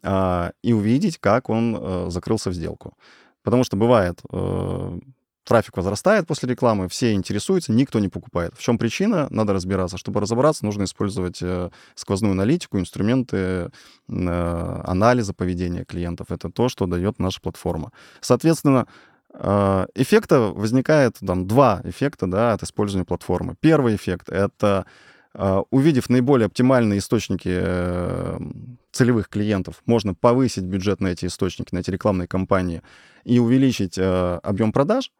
[0.02, 2.98] а, и увидеть, как он а, закрылся в сделку.
[3.44, 4.98] Потому что бывает, а,
[5.44, 8.54] трафик возрастает после рекламы, все интересуются, никто не покупает.
[8.56, 9.28] В чем причина?
[9.30, 9.98] Надо разбираться.
[9.98, 13.70] Чтобы разобраться, нужно использовать э, сквозную аналитику, инструменты э,
[14.08, 16.28] анализа поведения клиентов.
[16.32, 17.92] Это то, что дает наша платформа.
[18.22, 18.88] Соответственно,
[19.96, 23.56] эффекта возникает, там, два эффекта, да, от использования платформы.
[23.60, 24.86] Первый эффект— это
[25.72, 28.40] увидев наиболее оптимальные источники э,
[28.92, 32.84] целевых клиентов, можно повысить бюджет на эти источники, на эти рекламные кампании
[33.24, 35.12] и увеличить э, объем продаж.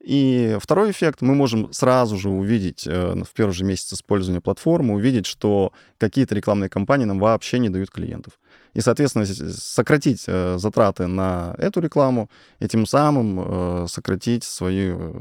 [0.00, 4.94] И второй эффект, мы можем сразу же увидеть э, в первый же месяц использования платформы,
[4.94, 8.38] увидеть, что какие-то рекламные кампании нам вообще не дают клиентов
[8.78, 15.12] и, соответственно, сократить э, затраты на эту рекламу и тем самым э, сократить свои э,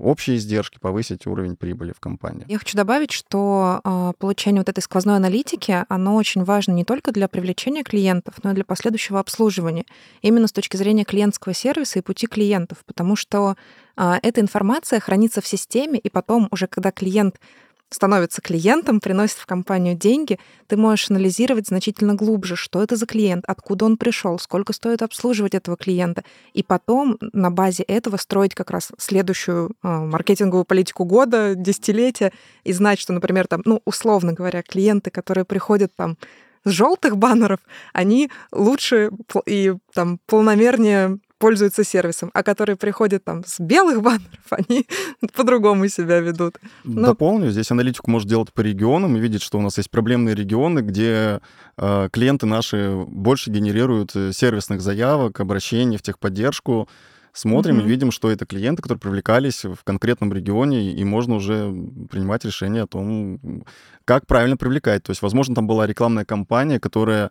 [0.00, 2.44] общие издержки, повысить уровень прибыли в компании.
[2.46, 7.10] Я хочу добавить, что а, получение вот этой сквозной аналитики, оно очень важно не только
[7.10, 9.86] для привлечения клиентов, но и для последующего обслуживания,
[10.20, 13.56] именно с точки зрения клиентского сервиса и пути клиентов, потому что
[13.96, 17.40] а, эта информация хранится в системе, и потом уже когда клиент
[17.90, 23.44] становится клиентом, приносит в компанию деньги, ты можешь анализировать значительно глубже, что это за клиент,
[23.46, 26.22] откуда он пришел, сколько стоит обслуживать этого клиента,
[26.54, 32.32] и потом на базе этого строить как раз следующую э, маркетинговую политику года, десятилетия,
[32.64, 36.16] и знать, что, например, там, ну, условно говоря, клиенты, которые приходят там
[36.64, 37.60] с желтых баннеров,
[37.92, 39.10] они лучше
[39.46, 44.86] и там полномернее пользуются сервисом, а которые приходят там с белых баннеров, они
[45.34, 46.58] по-другому себя ведут.
[46.84, 47.06] Но...
[47.08, 50.80] Дополню, здесь аналитику может делать по регионам и видеть, что у нас есть проблемные регионы,
[50.80, 51.40] где
[51.78, 56.88] э, клиенты наши больше генерируют э, сервисных заявок, обращений в техподдержку,
[57.32, 57.84] смотрим mm-hmm.
[57.84, 61.72] и видим, что это клиенты, которые привлекались в конкретном регионе, и можно уже
[62.10, 63.64] принимать решение о том,
[64.04, 65.04] как правильно привлекать.
[65.04, 67.30] То есть, возможно, там была рекламная кампания, которая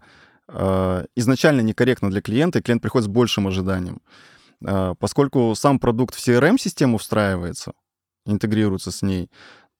[1.15, 4.01] изначально некорректно для клиента, и клиент приходит с большим ожиданием.
[4.65, 7.73] Э, поскольку сам продукт в CRM-систему встраивается,
[8.25, 9.29] интегрируется с ней,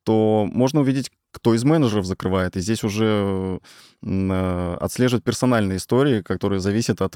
[0.04, 2.56] то можно увидеть, кто из менеджеров закрывает.
[2.56, 3.60] И здесь уже
[4.02, 7.16] э, отслеживать персональные истории, которые зависят от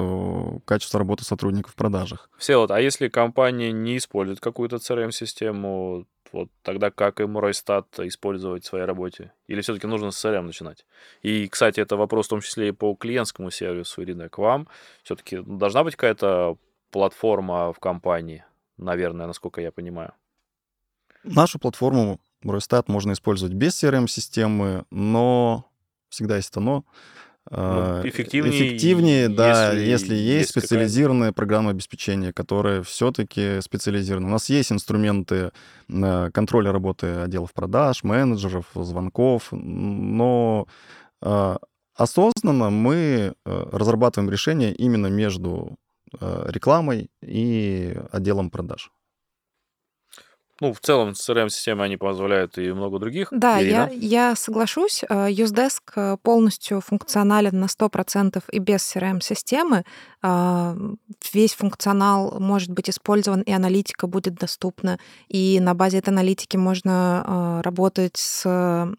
[0.65, 2.29] качества работы сотрудников в продажах.
[2.37, 8.65] Все вот, а если компания не использует какую-то CRM-систему, вот тогда как им Ройстат использовать
[8.65, 9.31] в своей работе?
[9.47, 10.85] Или все-таки нужно с CRM начинать?
[11.21, 14.67] И, кстати, это вопрос в том числе и по клиентскому сервису, Ирина, к вам.
[15.03, 16.57] Все-таки должна быть какая-то
[16.89, 18.43] платформа в компании,
[18.77, 20.13] наверное, насколько я понимаю.
[21.23, 25.69] Нашу платформу Ройстат можно использовать без CRM-системы, но
[26.09, 26.83] всегда есть оно.
[27.51, 34.27] Ну, а, эффективнее, эффективнее да, если, если есть, специализированное программное обеспечение, которое все-таки специализировано.
[34.27, 35.51] У нас есть инструменты
[35.87, 40.67] контроля работы отделов продаж, менеджеров, звонков, но
[41.21, 41.57] а,
[41.95, 45.77] осознанно мы э, разрабатываем решения именно между
[46.19, 48.91] э, рекламой и отделом продаж.
[50.61, 53.29] Ну, в целом, CRM-системы, они позволяют и много других.
[53.31, 55.03] Да, я, я соглашусь.
[55.03, 59.83] Usedesk э, полностью функционален на 100% и без CRM-системы.
[60.21, 60.75] А,
[61.33, 64.99] весь функционал может быть использован, и аналитика будет доступна.
[65.27, 68.43] И на базе этой аналитики можно работать с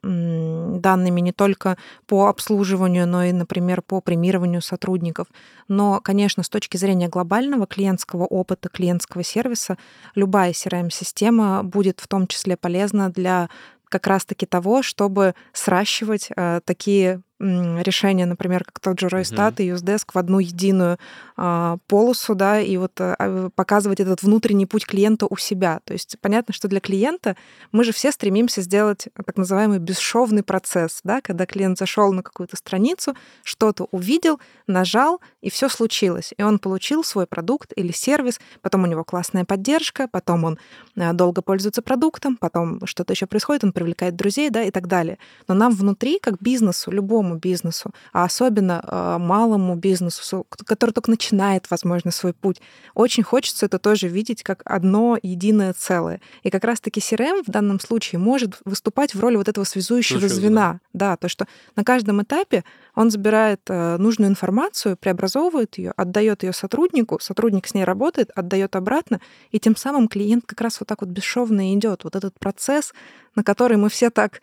[0.02, 5.28] данными не только по обслуживанию, но и, например, по премированию сотрудников.
[5.68, 9.78] Но, конечно, с точки зрения глобального клиентского опыта, клиентского сервиса,
[10.14, 13.48] любая CRM-система будет в том числе полезна для
[13.88, 19.64] как раз-таки того, чтобы сращивать э, такие решения, например, как тот же Ройстат mm-hmm.
[19.64, 20.98] и Usedesk в одну единую
[21.36, 25.80] а, полосу, да, и вот а, показывать этот внутренний путь клиента у себя.
[25.84, 27.36] То есть понятно, что для клиента
[27.72, 32.56] мы же все стремимся сделать так называемый бесшовный процесс, да, когда клиент зашел на какую-то
[32.56, 36.32] страницу, что-то увидел, нажал, и все случилось.
[36.36, 40.58] И он получил свой продукт или сервис, потом у него классная поддержка, потом он
[40.96, 45.18] а, долго пользуется продуктом, потом что-то еще происходит, он привлекает друзей, да, и так далее.
[45.48, 51.70] Но нам внутри, как бизнесу, любому бизнесу, а особенно э, малому бизнесу, который только начинает,
[51.70, 52.60] возможно, свой путь,
[52.94, 56.20] очень хочется это тоже видеть как одно единое целое.
[56.42, 60.40] И как раз-таки CRM в данном случае может выступать в роли вот этого связующего Слушаю,
[60.40, 60.80] звена.
[60.92, 61.10] Да.
[61.10, 66.52] да, то, что на каждом этапе он забирает э, нужную информацию, преобразовывает ее, отдает ее
[66.52, 69.20] сотруднику, сотрудник с ней работает, отдает обратно,
[69.50, 72.04] и тем самым клиент как раз вот так вот бесшовно идет.
[72.04, 72.92] Вот этот процесс,
[73.34, 74.40] на который мы все так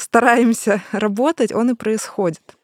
[0.00, 2.56] стараемся работать, он и происходит.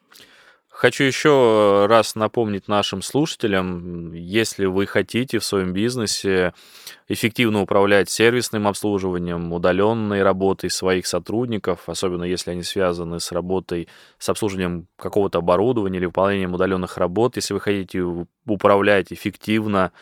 [0.83, 6.55] Хочу еще раз напомнить нашим слушателям, если вы хотите в своем бизнесе
[7.09, 13.87] эффективно управлять сервисным обслуживанием, удаленной работой своих сотрудников, особенно если они связаны с работой,
[14.19, 18.03] с обслуживанием какого-то оборудования или выполнением удаленных работ, если вы хотите
[18.47, 19.93] управлять эффективно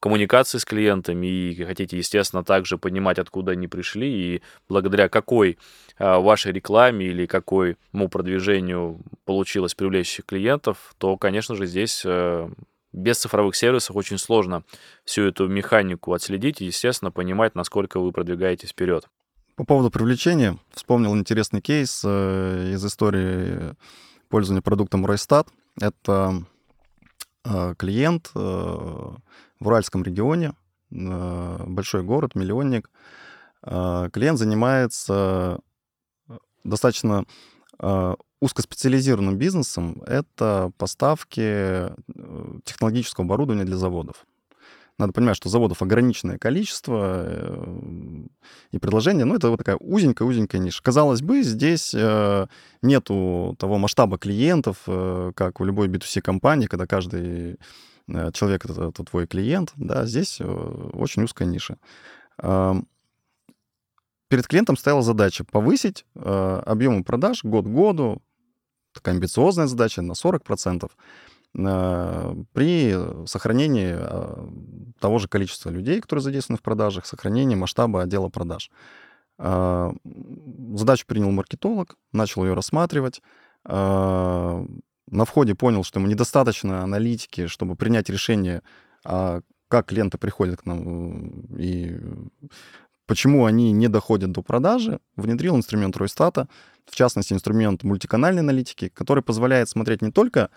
[0.00, 5.58] коммуникации с клиентами и хотите, естественно, также понимать, откуда они пришли и благодаря какой
[5.98, 12.48] а, вашей рекламе или какому продвижению получилось привлечь клиентов, то, конечно же, здесь э,
[12.92, 14.64] без цифровых сервисов очень сложно
[15.04, 19.06] всю эту механику отследить и, естественно, понимать, насколько вы продвигаетесь вперед.
[19.56, 23.74] По поводу привлечения вспомнил интересный кейс э, из истории
[24.30, 25.48] пользования продуктом Ройстат.
[25.78, 26.42] Это
[27.44, 28.30] э, клиент
[29.60, 30.54] в Уральском регионе,
[30.90, 32.90] э, большой город, миллионник.
[33.62, 35.60] Э, клиент занимается
[36.28, 37.24] э, достаточно
[38.40, 40.02] узкоспециализированным бизнесом.
[40.06, 41.90] Это поставки
[42.64, 44.26] технологического оборудования для заводов.
[44.98, 47.66] Надо понимать, что заводов ограниченное количество
[48.70, 50.82] и предложения, ну, это вот такая узенькая-узенькая ниша.
[50.82, 51.94] Казалось бы, здесь
[52.82, 57.58] нету того масштаба клиентов, как у любой B2C-компании, когда каждый
[58.32, 61.78] человек это, это твой клиент, да, здесь э, очень узкая ниша.
[64.28, 68.22] Перед клиентом стояла задача повысить э, объемы продаж год к году,
[68.94, 70.90] такая амбициозная задача на 40%,
[71.52, 73.98] при сохранении
[75.00, 78.70] того же количества людей, которые задействованы в продажах, сохранении масштаба отдела продаж.
[79.36, 83.20] Задачу принял маркетолог, начал ее рассматривать,
[85.10, 88.62] на входе понял, что ему недостаточно аналитики, чтобы принять решение,
[89.04, 92.00] а как клиенты приходят к нам и
[93.06, 96.48] почему они не доходят до продажи, внедрил инструмент Ройстата,
[96.86, 100.50] в частности, инструмент мультиканальной аналитики, который позволяет смотреть не только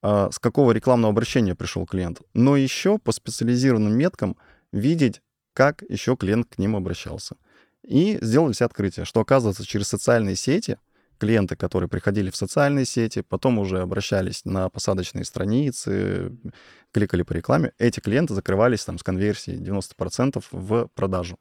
[0.00, 4.36] а, с какого рекламного обращения пришел клиент, но еще по специализированным меткам
[4.72, 5.22] видеть,
[5.54, 7.36] как еще клиент к ним обращался.
[7.82, 10.78] И сделали все открытие, что, оказывается, через социальные сети—
[11.22, 16.32] клиенты, которые приходили в социальные сети, потом уже обращались на посадочные страницы,
[16.90, 21.38] кликали по рекламе, эти клиенты закрывались там с конверсией 90% в продажу.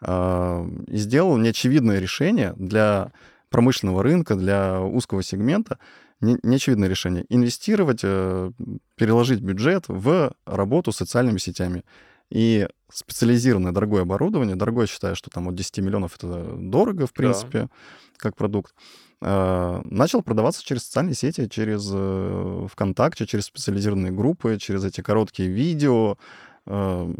[0.00, 3.10] А, и сделал неочевидное решение для
[3.50, 5.78] промышленного рынка, для узкого сегмента,
[6.20, 7.24] неочевидное решение.
[7.28, 8.52] Инвестировать, э,
[8.94, 11.82] переложить бюджет в работу с социальными сетями.
[12.32, 17.60] И специализированное дорогое оборудование, дорогое считаю, что там от 10 миллионов это дорого, в принципе,
[17.60, 17.68] да.
[18.16, 18.74] как продукт,
[19.20, 25.50] а, начал продаваться через социальные сети, через э, ВКонтакте, через специализированные группы, через эти короткие
[25.50, 26.16] видео,
[26.66, 27.12] а,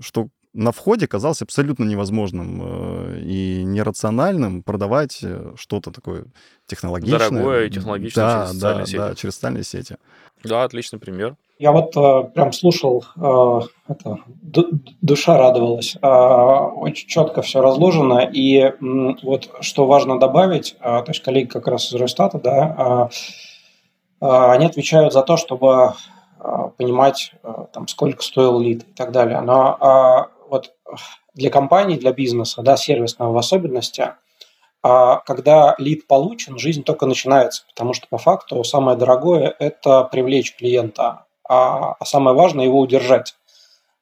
[0.00, 6.24] что на входе казалось абсолютно невозможным э, и нерациональным продавать э, что-то такое
[6.66, 7.18] технологичное.
[7.18, 8.96] Дорогое и технологичное да, через социальные да, сети.
[8.96, 9.96] Да, через социальные сети.
[10.44, 11.36] Да, отличный пример.
[11.62, 14.18] Я вот э, прям слушал, э, это,
[15.00, 15.94] душа радовалась.
[16.02, 16.08] Э,
[16.74, 18.18] очень четко все разложено.
[18.18, 18.72] И
[19.22, 23.08] вот что важно добавить, то есть коллеги как раз из Росстата, да,
[24.18, 25.92] они отвечают за то, чтобы
[26.76, 27.32] понимать,
[27.72, 29.40] там, сколько стоил лид и так далее.
[29.40, 30.72] Но вот
[31.34, 34.14] для компании, для бизнеса, да, сервисного в особенности–
[34.82, 41.24] когда лид получен, жизнь только начинается, потому что по факту самое дорогое– это привлечь клиента,
[41.52, 43.34] а, а самое важное– его удержать.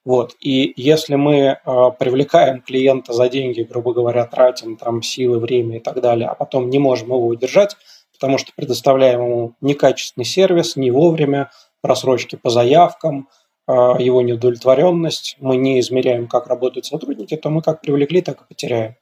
[0.05, 0.35] Вот.
[0.39, 1.57] И если мы э,
[1.99, 6.69] привлекаем клиента за деньги, грубо говоря, тратим там силы, время и так далее, а потом
[6.69, 7.75] не можем его удержать,
[8.13, 13.27] потому что предоставляем ему некачественный сервис, не вовремя, просрочки по заявкам,
[13.67, 18.45] э, его неудовлетворенность, мы не измеряем, как работают сотрудники, то мы как привлекли, так и
[18.47, 18.95] потеряем.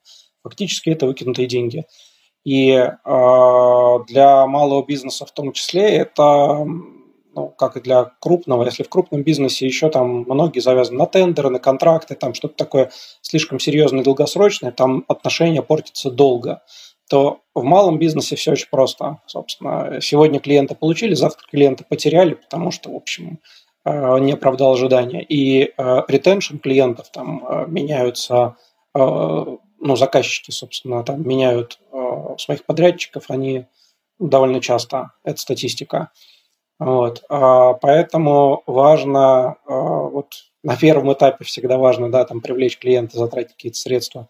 [0.44, 1.86] Фактически это выкинутые деньги.
[2.46, 2.72] И
[3.06, 6.66] для малого бизнеса в том числе это
[7.36, 11.50] ну, как и для крупного, если в крупном бизнесе еще там многие завязаны на тендеры,
[11.50, 16.62] на контракты, там что-то такое слишком серьезное, долгосрочное, там отношения портятся долго,
[17.10, 19.18] то в малом бизнесе все очень просто.
[19.26, 23.40] Собственно, сегодня клиента получили, завтра клиента потеряли, потому что, в общем,
[23.84, 25.24] э, не оправдал ожидания.
[25.24, 28.56] И ретеншн клиентов там э, меняются,
[28.96, 31.80] э, ну, заказчики, собственно, там меняют
[32.38, 33.66] своих подрядчиков, они
[34.20, 36.12] довольно часто, это статистика.
[36.80, 37.24] Вот.
[37.28, 43.54] А, поэтому важно, а, вот на первом этапе всегда важно, да, там привлечь клиента, затратить
[43.54, 44.30] какие-то средства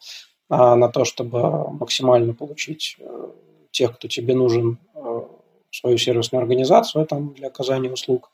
[0.49, 3.27] а, на то, чтобы максимально получить э,
[3.71, 5.21] тех, кто тебе нужен, э,
[5.71, 8.31] свою сервисную организацию там, для оказания услуг.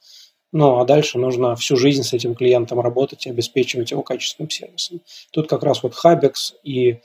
[0.53, 5.01] Ну, а дальше нужно всю жизнь с этим клиентом работать и обеспечивать его качественным сервисом.
[5.32, 7.01] Тут как раз вот Habex и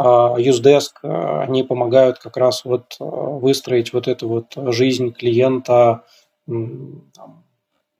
[0.00, 6.02] Usedesk, они помогают как раз вот выстроить вот эту вот жизнь клиента
[6.48, 7.44] там,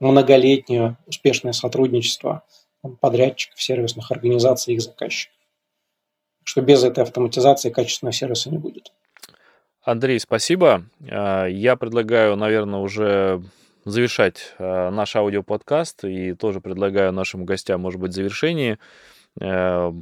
[0.01, 2.42] многолетнее успешное сотрудничество
[2.82, 5.36] там, подрядчиков, сервисных организаций и их заказчиков.
[6.44, 8.92] Что без этой автоматизации качественного сервиса не будет.
[9.82, 10.84] Андрей, спасибо.
[11.11, 13.42] А, я предлагаю, наверное, уже
[13.84, 18.78] завершать а, наш аудиоподкаст и тоже предлагаю нашим гостям, может быть, в завершении
[19.40, 19.92] э,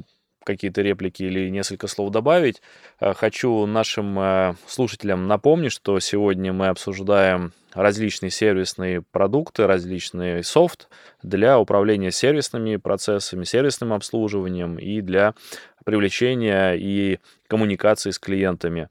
[0.47, 2.61] какие-то реплики или несколько слов добавить.
[2.99, 10.87] Э, хочу нашим э, слушателям напомнить, что сегодня мы обсуждаем различные сервисные продукты, различный софт
[11.21, 15.35] для управления сервисными процессами, сервисным обслуживанием и для
[15.83, 18.89] привлечения и коммуникации с клиентами.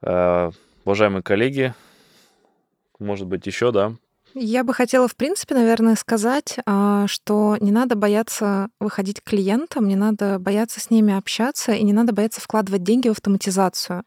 [0.00, 0.52] Э,
[0.84, 1.74] уважаемые коллеги,
[3.00, 3.94] может быть, еще, да,
[4.34, 9.88] я бы хотела, в принципе, наверное, сказать, а, что не надо бояться выходить к клиентам,
[9.88, 14.04] не надо бояться с ними общаться и не надо бояться вкладывать деньги в автоматизацию.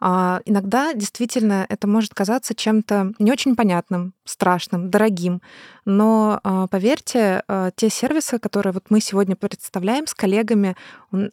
[0.00, 5.42] А, иногда действительно это может казаться чем-то не очень понятным, страшным, дорогим,
[5.84, 7.42] но а, поверьте,
[7.76, 10.76] те сервисы, которые вот мы сегодня представляем с коллегами,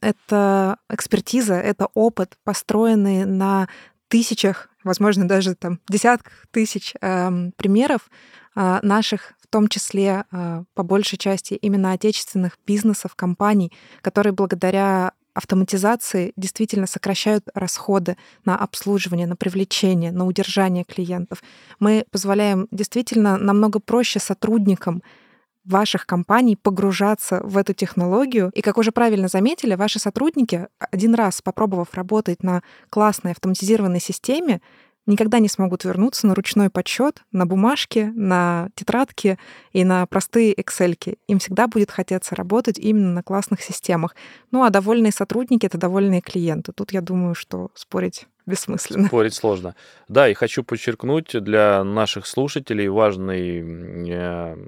[0.02, 3.68] это экспертиза, это опыт, построенный на
[4.08, 8.10] тысячах, возможно, даже там десятках тысяч э, примеров
[8.56, 15.12] э, наших, в том числе э, по большей части именно отечественных бизнесов, компаний, которые благодаря
[15.34, 18.16] автоматизации действительно сокращают расходы
[18.46, 21.44] на обслуживание, на привлечение, на удержание клиентов.
[21.80, 25.04] Мы позволяем действительно намного проще сотрудникам
[25.66, 28.52] ваших компаний погружаться в эту технологию.
[28.54, 34.62] И, как уже правильно заметили, ваши сотрудники, один раз попробовав работать на классной автоматизированной системе,
[35.06, 39.38] никогда не смогут вернуться на ручной подсчет, на бумажке, на тетрадке
[39.72, 41.18] и на простые Excel.
[41.28, 44.16] Им всегда будет хотеться работать именно на классных системах.
[44.52, 46.72] Ну а довольные сотрудники— это довольные клиенты.
[46.72, 49.08] Тут, я думаю, что спорить бессмысленно.
[49.08, 49.76] Спорить сложно.
[50.08, 54.68] Да, и хочу подчеркнуть для наших слушателей важный э,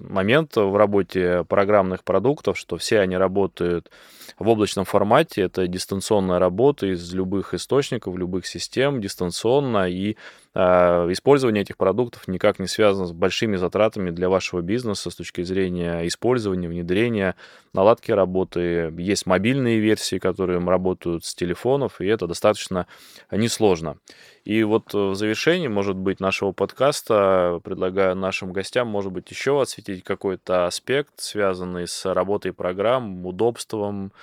[0.00, 3.90] момент в работе программных продуктов, что все они работают
[4.38, 5.42] в облачном формате.
[5.42, 10.16] Это дистанционная работа из любых источников, любых систем, дистанционно, и
[10.54, 16.06] использование этих продуктов никак не связано с большими затратами для вашего бизнеса с точки зрения
[16.08, 17.36] использования, внедрения,
[17.72, 18.92] наладки работы.
[18.98, 22.86] Есть мобильные версии, которые работают с телефонов, и это достаточно
[23.30, 23.98] несложно.
[24.44, 30.02] И вот в завершении, может быть, нашего подкаста предлагаю нашим гостям, может быть, еще осветить
[30.02, 34.18] какой-то аспект, связанный с работой программ, удобством, а,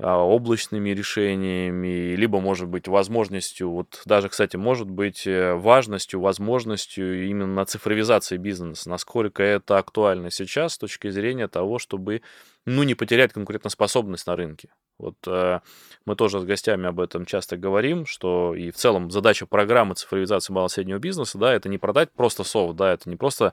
[0.00, 7.64] облачными решениями, либо, может быть, возможностью, вот даже, кстати, может быть, э, важностью, возможностью именно
[7.66, 12.22] цифровизации бизнеса, насколько это актуально сейчас с точки зрения того, чтобы,
[12.64, 14.68] ну, не потерять конкурентоспособность на рынке.
[14.98, 15.60] Вот э,
[16.06, 20.52] мы тоже с гостями об этом часто говорим, что и в целом задача программы цифровизации
[20.52, 23.52] малого среднего бизнеса, да, это не продать просто софт, да, это не просто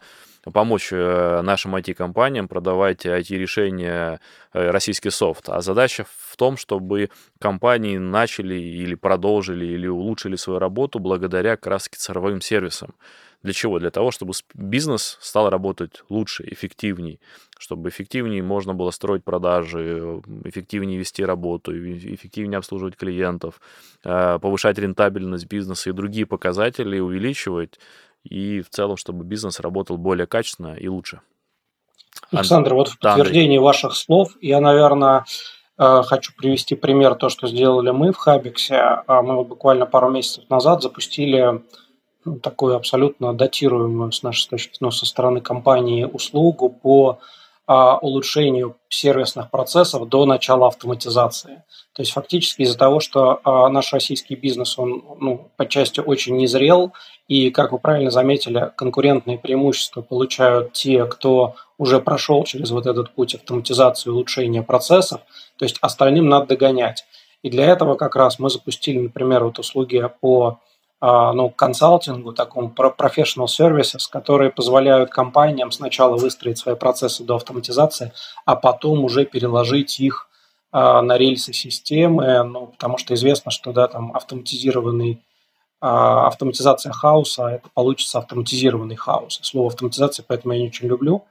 [0.52, 4.20] помочь э, нашим IT-компаниям продавать IT-решения,
[4.54, 10.58] э, российский софт, а задача в том, чтобы компании начали или продолжили или улучшили свою
[10.58, 12.96] работу благодаря как цифровым сервисам.
[13.46, 13.78] Для чего?
[13.78, 17.20] Для того, чтобы бизнес стал работать лучше, эффективней,
[17.60, 23.62] чтобы эффективнее можно было строить продажи, эффективнее вести работу, эффективнее обслуживать клиентов,
[24.04, 27.80] э, повышать рентабельность бизнеса и другие показатели увеличивать,
[28.24, 31.22] и в целом, чтобы бизнес работал более качественно и лучше.
[32.32, 35.24] Александр, вот в подтверждении ваших слов я, наверное,
[35.78, 39.04] э, хочу привести пример то, что сделали мы в Хабиксе.
[39.06, 41.62] А мы буквально пару месяцев назад запустили
[42.42, 47.20] такую абсолютно датируемую с нашей точки, ну, со стороны компании услугу по
[47.68, 51.64] а, улучшению сервисных процессов до начала автоматизации.
[51.94, 56.38] То есть фактически из-за того, что а, наш российский бизнес, он ну, по части очень
[56.38, 56.94] незрел,
[57.28, 63.12] и, как вы правильно заметили, конкурентные преимущества получают те, кто уже прошел через вот этот
[63.12, 65.22] путь автоматизации улучшения процессов,
[65.58, 67.06] то есть остальным надо догонять.
[67.42, 70.60] И для этого как раз мы запустили, например, вот услуги по
[71.02, 78.12] ну, консалтингу, такому professional services, которые позволяют компаниям сначала выстроить свои процессы до автоматизации,
[78.46, 80.30] а потом уже переложить их
[80.78, 85.24] а, на рельсы системы, ну, потому что известно, что да, там автоматизированный
[85.80, 89.40] а, автоматизация хаоса, это получится автоматизированный хаос.
[89.42, 91.24] Слово автоматизация, поэтому я не очень люблю.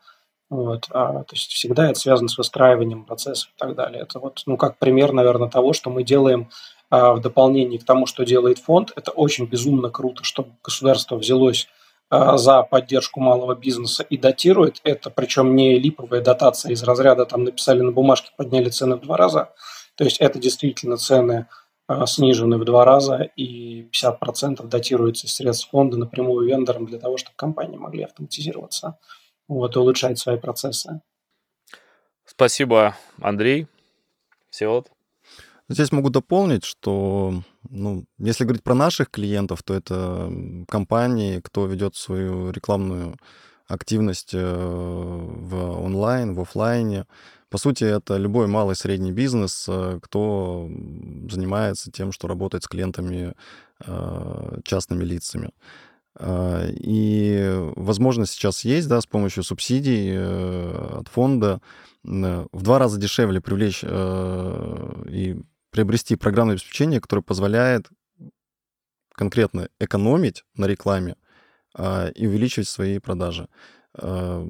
[0.48, 4.00] Вот, а, то есть всегда это связано с выстраиванием процессов и так далее.
[4.00, 6.52] Это вот, ну, как пример, наверное, того, что мы делаем а,
[6.90, 11.68] в дополнение к тому, что делает фонд, это очень безумно круто, что государство взялось
[12.10, 17.44] а, за поддержку малого бизнеса и датирует это, причем не липовая дотация из разряда, там
[17.44, 19.52] написали на бумажке, подняли цены в два раза.
[19.96, 21.46] То есть это действительно цены
[21.88, 27.36] а, снижены в два раза, и 50% датируется средств фонда напрямую вендорам для того, чтобы
[27.36, 28.98] компании могли автоматизироваться
[29.48, 31.00] вот, и улучшать свои процессы.
[32.24, 33.66] Спасибо, Андрей.
[34.50, 34.93] Всеволод.
[35.68, 40.30] Здесь могу дополнить, что ну, если говорить про наших клиентов, то это
[40.68, 43.16] компании, кто ведет свою рекламную
[43.66, 47.06] активность э, в онлайн, в офлайне.
[47.48, 50.68] По сути, это любой малый средний бизнес, э, кто
[51.30, 53.34] занимается тем, что работает с клиентами,
[53.86, 55.50] э, частными лицами.
[56.20, 61.60] И возможность сейчас есть, да, с помощью субсидий от фонда
[62.04, 65.42] в два раза дешевле привлечь и
[65.74, 67.88] приобрести программное обеспечение, которое позволяет
[69.12, 71.16] конкретно экономить на рекламе
[71.74, 73.48] а, и увеличивать свои продажи.
[73.98, 74.46] А,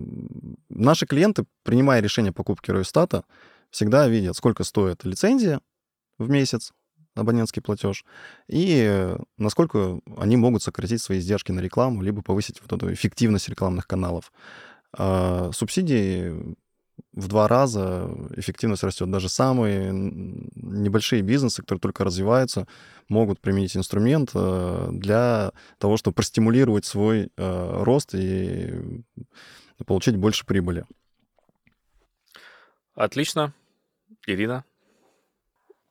[0.69, 3.25] наши клиенты, принимая решение о покупке Ройстата,
[3.71, 5.63] всегда видят, сколько стоит лицензия
[6.19, 6.73] в месяц,
[7.15, 8.05] абонентский платеж,
[8.47, 13.87] и насколько они могут сократить свои издержки на рекламу, либо повысить вот эту эффективность рекламных
[13.87, 14.31] каналов.
[14.93, 16.55] А субсидии
[17.15, 19.11] в два раза эффективность растет.
[19.11, 22.67] Даже самые небольшие бизнесы, которые только развиваются,
[23.09, 29.03] могут применить инструмент э, для того, чтобы простимулировать свой э, рост и
[29.87, 30.85] получить больше прибыли.
[32.95, 33.53] Отлично.
[34.27, 34.65] Ирина?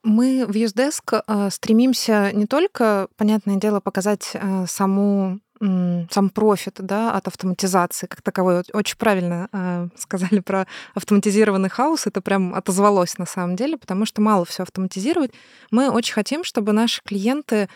[0.02, 5.40] Мы в Usedesk э, стремимся не только, понятное дело, показать саму
[6.10, 8.62] сам профит да, от автоматизации как таковой.
[8.72, 12.06] Очень правильно э, сказали про автоматизированный хаос.
[12.06, 15.32] Это прям отозвалось на самом деле, потому что мало все автоматизировать.
[15.70, 17.68] Мы очень хотим, чтобы наши клиенты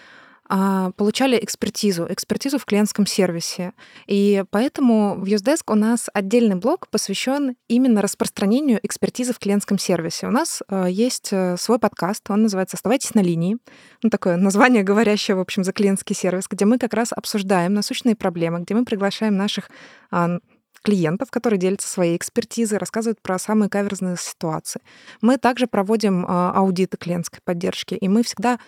[0.49, 3.73] получали экспертизу, экспертизу в клиентском сервисе.
[4.07, 10.27] И поэтому в Usedesk у нас отдельный блок посвящен именно распространению экспертизы в клиентском сервисе.
[10.27, 13.59] У нас а, есть э, свой подкаст, он называется «Оставайтесь на линии».
[14.03, 18.17] Ну, такое название, говорящее, в общем, за клиентский сервис, где мы как раз обсуждаем насущные
[18.17, 19.71] проблемы, где мы приглашаем наших
[20.11, 20.39] а,
[20.83, 24.81] клиентов, которые делятся своей экспертизой, рассказывают про самые каверзные ситуации.
[25.21, 28.59] Мы также проводим аудиты клиентской поддержки, и мы всегда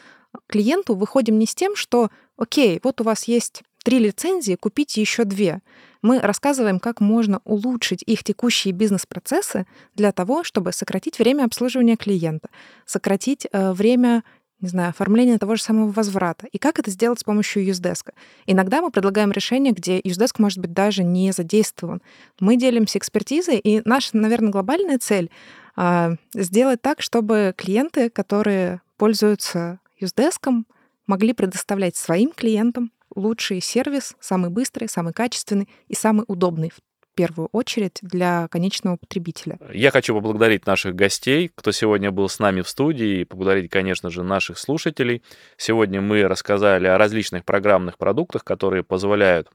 [0.47, 5.25] клиенту выходим не с тем, что, окей, вот у вас есть три лицензии, купите еще
[5.25, 5.61] две.
[6.03, 12.49] Мы рассказываем, как можно улучшить их текущие бизнес-процессы для того, чтобы сократить время обслуживания клиента,
[12.87, 14.23] сократить э, время
[14.61, 16.47] не знаю, оформления того же самого возврата.
[16.53, 18.13] И как это сделать с помощью Usedesk?
[18.45, 22.03] Иногда мы предлагаем решение, где Usedesk может быть даже не задействован.
[22.41, 25.31] Мы делимся экспертизой, и наша, наверное, глобальная цель
[25.79, 30.67] э, сделать так, чтобы клиенты, которые пользуются Юздеском
[31.07, 36.81] могли предоставлять своим клиентам лучший сервис, самый быстрый, самый качественный и самый удобный в
[37.15, 39.59] первую очередь для конечного потребителя.
[39.75, 44.09] Я хочу поблагодарить наших гостей, кто сегодня был с нами в студии, и поблагодарить, конечно
[44.09, 45.23] же, наших слушателей.
[45.59, 49.51] Сегодня мы рассказали о различных программных продуктах, которые позволяют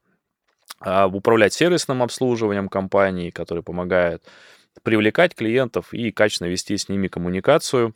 [0.79, 4.21] а, управлять сервисным обслуживанием компании, которые помогают
[4.83, 7.95] привлекать клиентов и качественно вести с ними коммуникацию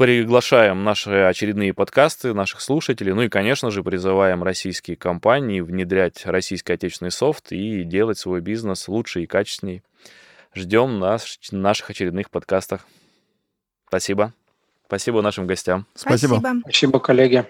[0.00, 6.72] приглашаем наши очередные подкасты, наших слушателей, ну и, конечно же, призываем российские компании внедрять российский
[6.72, 9.82] отечественный софт и делать свой бизнес лучше и качественней.
[10.54, 12.86] Ждем нас наших очередных подкастах.
[13.88, 14.32] Спасибо.
[14.86, 15.84] Спасибо нашим гостям.
[15.94, 16.40] Спасибо.
[16.64, 17.44] Спасибо, коллеги.